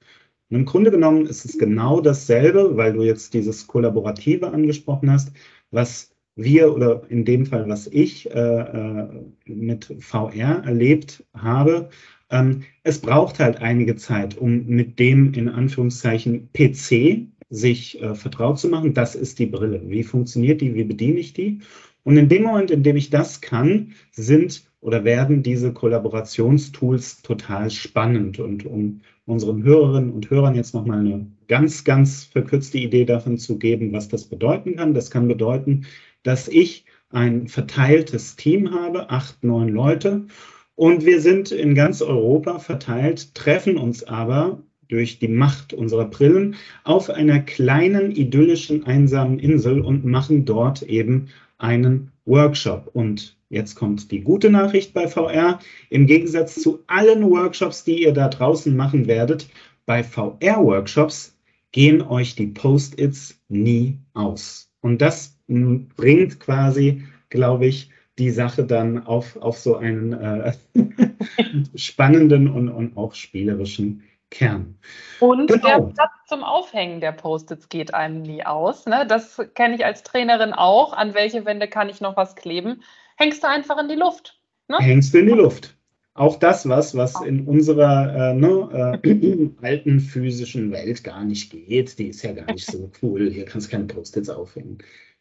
Und 0.50 0.56
Im 0.58 0.64
Grunde 0.64 0.92
genommen 0.92 1.26
ist 1.26 1.44
es 1.44 1.58
genau 1.58 2.00
dasselbe, 2.00 2.76
weil 2.76 2.92
du 2.92 3.02
jetzt 3.02 3.34
dieses 3.34 3.66
Kollaborative 3.66 4.52
angesprochen 4.52 5.10
hast, 5.10 5.32
was 5.70 6.14
wir 6.36 6.72
oder 6.72 7.02
in 7.08 7.24
dem 7.24 7.46
Fall, 7.46 7.68
was 7.68 7.86
ich 7.86 8.30
äh, 8.30 8.60
äh 8.60 9.08
mit 9.46 9.92
VR 9.98 10.62
erlebt 10.64 11.24
habe. 11.34 11.90
Ähm, 12.30 12.62
es 12.82 13.00
braucht 13.00 13.40
halt 13.40 13.60
einige 13.60 13.96
Zeit, 13.96 14.36
um 14.36 14.66
mit 14.66 14.98
dem 14.98 15.32
in 15.32 15.48
Anführungszeichen 15.48 16.50
PC 16.52 17.26
sich 17.50 18.00
äh, 18.02 18.14
vertraut 18.14 18.58
zu 18.58 18.68
machen, 18.68 18.94
das 18.94 19.14
ist 19.14 19.38
die 19.38 19.46
Brille. 19.46 19.82
Wie 19.86 20.02
funktioniert 20.02 20.60
die? 20.60 20.74
Wie 20.74 20.84
bediene 20.84 21.18
ich 21.18 21.32
die? 21.32 21.60
Und 22.04 22.16
in 22.16 22.28
dem 22.28 22.44
Moment, 22.44 22.70
in 22.70 22.82
dem 22.82 22.96
ich 22.96 23.10
das 23.10 23.40
kann, 23.40 23.94
sind 24.12 24.67
oder 24.80 25.04
werden 25.04 25.42
diese 25.42 25.72
Kollaborationstools 25.72 27.22
total 27.22 27.70
spannend. 27.70 28.38
Und 28.38 28.64
um 28.64 29.00
unseren 29.26 29.62
Hörerinnen 29.62 30.10
und 30.10 30.30
Hörern 30.30 30.54
jetzt 30.54 30.74
nochmal 30.74 31.00
eine 31.00 31.26
ganz, 31.48 31.84
ganz 31.84 32.24
verkürzte 32.24 32.78
Idee 32.78 33.04
davon 33.04 33.38
zu 33.38 33.58
geben, 33.58 33.92
was 33.92 34.08
das 34.08 34.24
bedeuten 34.24 34.76
kann. 34.76 34.94
Das 34.94 35.10
kann 35.10 35.28
bedeuten, 35.28 35.86
dass 36.22 36.48
ich 36.48 36.84
ein 37.10 37.48
verteiltes 37.48 38.36
Team 38.36 38.72
habe, 38.72 39.10
acht, 39.10 39.42
neun 39.42 39.68
Leute. 39.68 40.26
Und 40.74 41.04
wir 41.04 41.20
sind 41.20 41.50
in 41.50 41.74
ganz 41.74 42.02
Europa 42.02 42.58
verteilt, 42.58 43.34
treffen 43.34 43.76
uns 43.76 44.04
aber 44.04 44.62
durch 44.88 45.18
die 45.18 45.28
Macht 45.28 45.74
unserer 45.74 46.06
Brillen 46.06 46.54
auf 46.84 47.10
einer 47.10 47.40
kleinen, 47.40 48.12
idyllischen, 48.12 48.84
einsamen 48.84 49.38
Insel 49.38 49.80
und 49.80 50.04
machen 50.04 50.44
dort 50.44 50.82
eben 50.82 51.28
einen 51.58 52.12
Workshop. 52.24 52.90
Und 52.92 53.37
jetzt 53.48 53.74
kommt 53.74 54.10
die 54.10 54.20
gute 54.20 54.50
Nachricht 54.50 54.94
bei 54.94 55.08
VR. 55.08 55.58
Im 55.90 56.06
Gegensatz 56.06 56.60
zu 56.60 56.80
allen 56.86 57.28
Workshops, 57.30 57.84
die 57.84 58.02
ihr 58.02 58.12
da 58.12 58.28
draußen 58.28 58.76
machen 58.76 59.06
werdet, 59.06 59.48
bei 59.86 60.02
VR-Workshops 60.02 61.36
gehen 61.72 62.02
euch 62.02 62.34
die 62.34 62.48
Post-its 62.48 63.40
nie 63.48 63.98
aus. 64.14 64.70
Und 64.80 65.00
das 65.00 65.38
bringt 65.48 66.40
quasi, 66.40 67.04
glaube 67.30 67.66
ich, 67.66 67.90
die 68.18 68.30
Sache 68.30 68.64
dann 68.64 69.06
auf, 69.06 69.36
auf 69.36 69.58
so 69.58 69.76
einen 69.76 70.12
äh, 70.12 70.52
spannenden 71.74 72.48
und, 72.48 72.68
und 72.68 72.96
auch 72.96 73.14
spielerischen 73.14 74.02
Kern. 74.30 74.78
Und 75.20 75.50
genau. 75.50 75.68
der 75.68 75.94
Platz 75.94 76.10
zum 76.26 76.44
Aufhängen 76.44 77.00
der 77.00 77.12
Post-its 77.12 77.68
geht 77.68 77.94
einem 77.94 78.22
nie 78.22 78.44
aus. 78.44 78.86
Ne? 78.86 79.06
Das 79.06 79.40
kenne 79.54 79.74
ich 79.74 79.84
als 79.84 80.02
Trainerin 80.02 80.52
auch. 80.52 80.92
An 80.92 81.14
welche 81.14 81.46
Wände 81.46 81.68
kann 81.68 81.88
ich 81.88 82.00
noch 82.00 82.16
was 82.16 82.36
kleben? 82.36 82.82
Hängst 83.18 83.42
du 83.42 83.48
einfach 83.48 83.78
in 83.78 83.88
die 83.88 83.96
Luft. 83.96 84.40
Ne? 84.68 84.78
Hängst 84.78 85.12
du 85.12 85.18
in 85.18 85.26
die 85.26 85.32
Luft. 85.32 85.76
Auch 86.14 86.38
das 86.38 86.68
was, 86.68 86.96
was 86.96 87.20
in 87.20 87.46
unserer 87.46 88.30
äh, 88.30 88.34
ne, 88.34 89.00
äh, 89.02 89.48
alten 89.62 89.98
physischen 89.98 90.70
Welt 90.70 91.02
gar 91.02 91.24
nicht 91.24 91.50
geht. 91.50 91.98
Die 91.98 92.08
ist 92.08 92.22
ja 92.22 92.32
gar 92.32 92.52
nicht 92.52 92.66
so 92.66 92.92
cool. 93.02 93.28
Hier 93.28 93.44
kannst 93.44 93.66
du 93.66 93.70
keine 93.72 93.86
Post-its 93.86 94.28
aufhängen. 94.28 94.78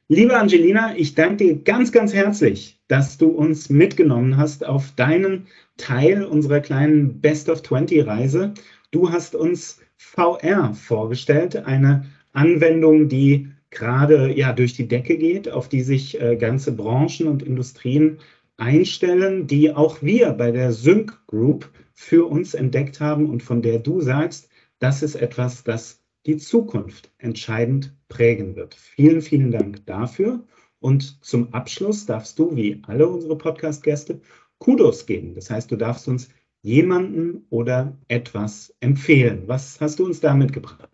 Liebe 0.10 0.38
Angelina, 0.38 0.96
ich 0.96 1.16
danke 1.16 1.38
dir 1.38 1.56
ganz, 1.64 1.92
ganz 1.92 2.14
herzlich, 2.14 2.80
dass 2.88 3.18
du 3.18 3.30
uns 3.30 3.70
mitgenommen 3.70 4.38
hast 4.38 4.64
auf 4.64 4.92
deinen 4.96 5.48
Teil 5.78 6.24
unserer 6.24 6.60
kleinen 6.60 7.20
Best 7.20 7.50
of 7.50 7.64
20 7.64 8.06
Reise. 8.06 8.54
Du 8.92 9.12
hast 9.12 9.34
uns 9.34 9.82
VR 9.98 10.76
vorgestellt, 10.76 11.56
eine 11.56 12.06
Anwendung, 12.32 13.10
die 13.10 13.52
gerade 13.78 14.34
ja 14.36 14.54
durch 14.54 14.74
die 14.74 14.88
Decke 14.88 15.18
geht, 15.18 15.50
auf 15.50 15.70
die 15.70 15.82
sich 15.82 16.20
äh, 16.20 16.36
ganze 16.36 16.72
Branchen 16.72 17.28
und 17.28 17.44
Industrien 17.44 18.18
einstellen, 18.58 19.48
die 19.48 19.72
auch 19.72 20.02
wir 20.02 20.32
bei 20.32 20.52
der 20.52 20.72
Sync 20.74 21.26
Group 21.28 21.70
für 21.94 22.26
uns 22.26 22.56
entdeckt 22.56 23.00
haben 23.00 23.30
und 23.30 23.44
von 23.44 23.62
der 23.62 23.80
du 23.80 24.02
sagst, 24.02 24.50
das 24.80 25.04
ist 25.04 25.16
etwas, 25.16 25.64
das 25.64 26.04
die 26.26 26.38
Zukunft 26.38 27.12
entscheidend 27.20 27.96
prägen 28.10 28.56
wird. 28.56 28.76
Vielen, 28.76 29.22
vielen 29.22 29.52
Dank 29.52 29.86
dafür. 29.86 30.44
Und 30.80 31.24
zum 31.24 31.54
Abschluss 31.54 32.06
darfst 32.06 32.38
du, 32.38 32.56
wie 32.56 32.82
alle 32.86 33.08
unsere 33.08 33.38
Podcast-Gäste, 33.38 34.22
Kudos 34.58 35.06
geben. 35.06 35.34
Das 35.36 35.50
heißt, 35.50 35.72
du 35.72 35.76
darfst 35.76 36.08
uns 36.08 36.30
jemanden 36.62 37.46
oder 37.50 37.98
etwas 38.08 38.76
empfehlen. 38.80 39.44
Was 39.48 39.80
hast 39.80 40.00
du 40.00 40.06
uns 40.06 40.20
da 40.20 40.34
mitgebracht? 40.34 40.90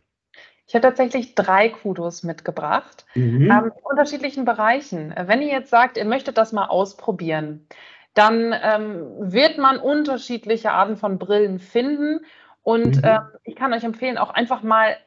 Ich 0.74 0.76
habe 0.76 0.88
tatsächlich 0.88 1.36
drei 1.36 1.70
Kudos 1.70 2.24
mitgebracht, 2.24 3.06
mhm. 3.14 3.44
ähm, 3.44 3.66
in 3.66 3.84
unterschiedlichen 3.84 4.44
Bereichen. 4.44 5.14
Wenn 5.16 5.44
ihr 5.44 5.50
jetzt 5.50 5.70
sagt, 5.70 5.98
ihr 5.98 6.06
möchtet 6.06 6.36
das 6.36 6.52
mal 6.52 6.66
ausprobieren, 6.66 7.68
dann 8.16 8.56
ähm, 8.60 9.06
wird 9.20 9.60
man 9.60 9.78
unterschiedliche 9.78 10.72
Arten 10.72 10.98
von 10.98 11.20
Brillen 11.20 11.60
finden. 11.60 12.26
Und 12.64 12.98
mhm. 12.98 13.04
äh, 13.04 13.20
ich 13.44 13.56
kann 13.56 13.72
euch 13.72 13.84
empfehlen, 13.84 14.18
auch 14.18 14.32
einfach 14.32 14.64
mal 14.64 14.98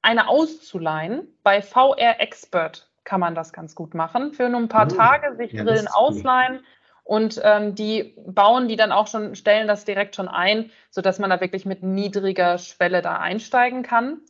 eine 0.00 0.28
auszuleihen. 0.28 1.26
Bei 1.42 1.60
VR 1.60 2.20
Expert 2.20 2.88
kann 3.02 3.18
man 3.18 3.34
das 3.34 3.52
ganz 3.52 3.74
gut 3.74 3.94
machen. 3.94 4.32
Für 4.32 4.48
nur 4.48 4.60
ein 4.60 4.68
paar 4.68 4.86
oh, 4.92 4.94
Tage 4.94 5.34
sich 5.34 5.50
ja, 5.50 5.64
Brillen 5.64 5.88
ausleihen 5.88 6.60
und 7.02 7.40
ähm, 7.42 7.74
die 7.74 8.14
bauen 8.28 8.68
die 8.68 8.76
dann 8.76 8.92
auch 8.92 9.08
schon, 9.08 9.34
stellen 9.34 9.66
das 9.66 9.84
direkt 9.84 10.14
schon 10.14 10.28
ein, 10.28 10.70
sodass 10.88 11.18
man 11.18 11.30
da 11.30 11.40
wirklich 11.40 11.66
mit 11.66 11.82
niedriger 11.82 12.58
Schwelle 12.58 13.02
da 13.02 13.16
einsteigen 13.16 13.82
kann. 13.82 14.20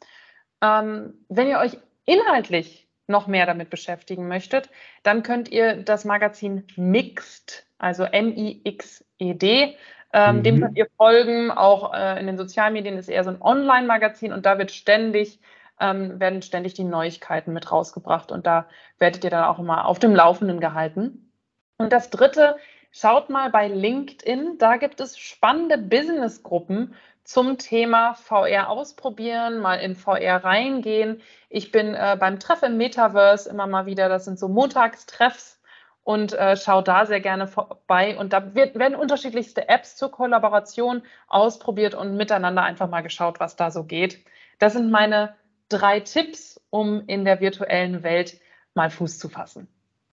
Ähm, 0.63 1.15
wenn 1.29 1.49
ihr 1.49 1.59
euch 1.59 1.79
inhaltlich 2.05 2.87
noch 3.07 3.27
mehr 3.27 3.47
damit 3.47 3.71
beschäftigen 3.71 4.29
möchtet, 4.29 4.71
dann 5.03 5.23
könnt 5.23 5.49
ihr 5.49 5.83
das 5.83 6.05
Magazin 6.05 6.65
Mixed, 6.77 7.67
also 7.79 8.05
M-I-X-E-D, 8.05 9.77
ähm, 10.13 10.37
mhm. 10.37 10.43
dem 10.43 10.61
könnt 10.61 10.77
ihr 10.77 10.87
folgen. 10.97 11.51
Auch 11.51 11.93
äh, 11.95 12.21
in 12.21 12.27
den 12.27 12.39
Sozialmedien 12.39 12.99
ist 12.99 13.09
eher 13.09 13.25
so 13.25 13.31
ein 13.31 13.43
Online-Magazin 13.43 14.33
und 14.33 14.47
da 14.47 14.59
wird 14.59 14.71
ständig 14.71 15.41
ähm, 15.81 16.21
werden 16.21 16.43
ständig 16.43 16.75
die 16.75 16.85
Neuigkeiten 16.85 17.53
mit 17.53 17.73
rausgebracht 17.73 18.31
und 18.31 18.47
da 18.47 18.67
werdet 18.99 19.25
ihr 19.25 19.31
dann 19.31 19.45
auch 19.45 19.59
immer 19.59 19.87
auf 19.87 19.99
dem 19.99 20.15
Laufenden 20.15 20.61
gehalten. 20.61 21.33
Und 21.79 21.93
das 21.93 22.11
Dritte, 22.11 22.57
schaut 22.93 23.31
mal 23.31 23.51
bei 23.51 23.67
LinkedIn, 23.67 24.59
da 24.59 24.77
gibt 24.77 25.01
es 25.01 25.19
spannende 25.19 25.79
Businessgruppen 25.79 26.95
zum 27.31 27.59
Thema 27.59 28.15
VR 28.15 28.69
ausprobieren, 28.69 29.61
mal 29.61 29.77
in 29.77 29.95
VR 29.95 30.43
reingehen. 30.43 31.21
Ich 31.49 31.71
bin 31.71 31.95
äh, 31.95 32.17
beim 32.19 32.41
Treff 32.41 32.65
im 32.65 32.77
Metaverse 32.77 33.49
immer 33.49 33.69
mal 33.69 33.87
wieder, 33.87 34.09
das 34.09 34.25
sind 34.25 34.37
so 34.37 34.49
Montagstreffs 34.49 35.61
und 36.03 36.33
äh, 36.33 36.57
schau 36.57 36.83
da 36.83 37.07
sehr 37.07 37.21
gerne 37.21 37.47
vorbei. 37.47 38.19
Und 38.19 38.33
da 38.33 38.57
wird, 38.57 38.77
werden 38.77 38.97
unterschiedlichste 38.97 39.69
Apps 39.69 39.95
zur 39.95 40.11
Kollaboration 40.11 41.03
ausprobiert 41.29 41.95
und 41.95 42.17
miteinander 42.17 42.65
einfach 42.65 42.91
mal 42.91 43.03
geschaut, 43.03 43.39
was 43.39 43.55
da 43.55 43.71
so 43.71 43.85
geht. 43.85 44.25
Das 44.59 44.73
sind 44.73 44.91
meine 44.91 45.37
drei 45.69 46.01
Tipps, 46.01 46.61
um 46.71 47.05
in 47.07 47.25
der 47.25 47.39
virtuellen 47.39 48.03
Welt 48.03 48.41
mal 48.75 48.91
Fuß 48.91 49.21
zu 49.21 49.29
fassen. 49.29 49.69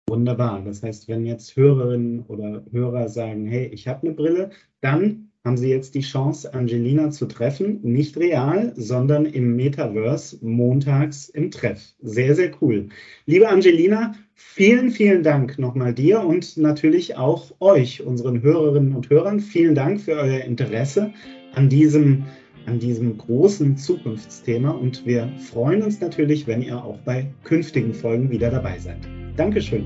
Wunderbar. 0.09 0.62
Das 0.64 0.83
heißt, 0.83 1.07
wenn 1.07 1.24
jetzt 1.27 1.55
Hörerinnen 1.55 2.24
oder 2.27 2.64
Hörer 2.72 3.09
sagen, 3.09 3.46
hey, 3.46 3.66
ich 3.66 3.87
habe 3.87 4.05
eine 4.05 4.16
Brille, 4.16 4.50
dann 4.81 5.31
haben 5.44 5.57
Sie 5.59 5.68
jetzt 5.68 5.94
die 5.94 6.00
Chance, 6.00 6.54
Angelina 6.54 7.11
zu 7.11 7.26
treffen. 7.26 7.80
Nicht 7.83 8.16
real, 8.16 8.72
sondern 8.76 9.26
im 9.26 9.57
Metaverse 9.57 10.38
montags 10.40 11.28
im 11.28 11.50
Treff. 11.50 11.83
Sehr, 12.00 12.35
sehr 12.35 12.50
cool. 12.62 12.88
Liebe 13.26 13.48
Angelina, 13.48 14.14
vielen, 14.35 14.90
vielen 14.90 15.22
Dank 15.22 15.59
nochmal 15.59 15.92
dir 15.92 16.20
und 16.20 16.57
natürlich 16.57 17.16
auch 17.18 17.52
euch, 17.61 18.02
unseren 18.02 18.40
Hörerinnen 18.40 18.94
und 18.94 19.11
Hörern. 19.11 19.40
Vielen 19.40 19.74
Dank 19.74 20.00
für 20.00 20.12
euer 20.12 20.40
Interesse 20.40 21.12
an 21.54 21.68
diesem 21.68 22.24
an 22.66 22.78
diesem 22.78 23.18
großen 23.18 23.76
Zukunftsthema 23.76 24.70
und 24.70 25.04
wir 25.04 25.30
freuen 25.38 25.83
uns 25.83 26.00
natürlich, 26.00 26.46
wenn 26.46 26.62
ihr 26.62 26.83
auch 26.83 26.96
bei 27.00 27.26
künftigen 27.44 27.92
Folgen 27.92 28.30
wieder 28.30 28.50
dabei 28.50 28.78
seid. 28.78 29.07
Dankeschön. 29.37 29.85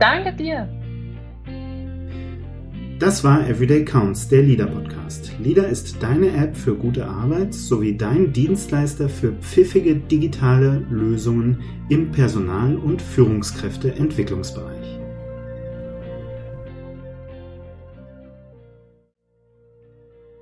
Danke 0.00 0.32
dir. 0.32 0.68
Das 2.98 3.22
war 3.22 3.46
Everyday 3.46 3.84
Counts, 3.84 4.26
der 4.26 4.42
LIDA 4.42 4.64
Podcast. 4.64 5.30
LIDA 5.38 5.64
ist 5.64 6.02
deine 6.02 6.30
App 6.30 6.56
für 6.56 6.74
gute 6.74 7.06
Arbeit 7.06 7.52
sowie 7.52 7.94
dein 7.94 8.32
Dienstleister 8.32 9.10
für 9.10 9.32
pfiffige 9.32 9.96
digitale 9.96 10.82
Lösungen 10.88 11.58
im 11.90 12.10
Personal- 12.10 12.76
und 12.76 13.02
Führungskräfteentwicklungsbereich. 13.02 15.05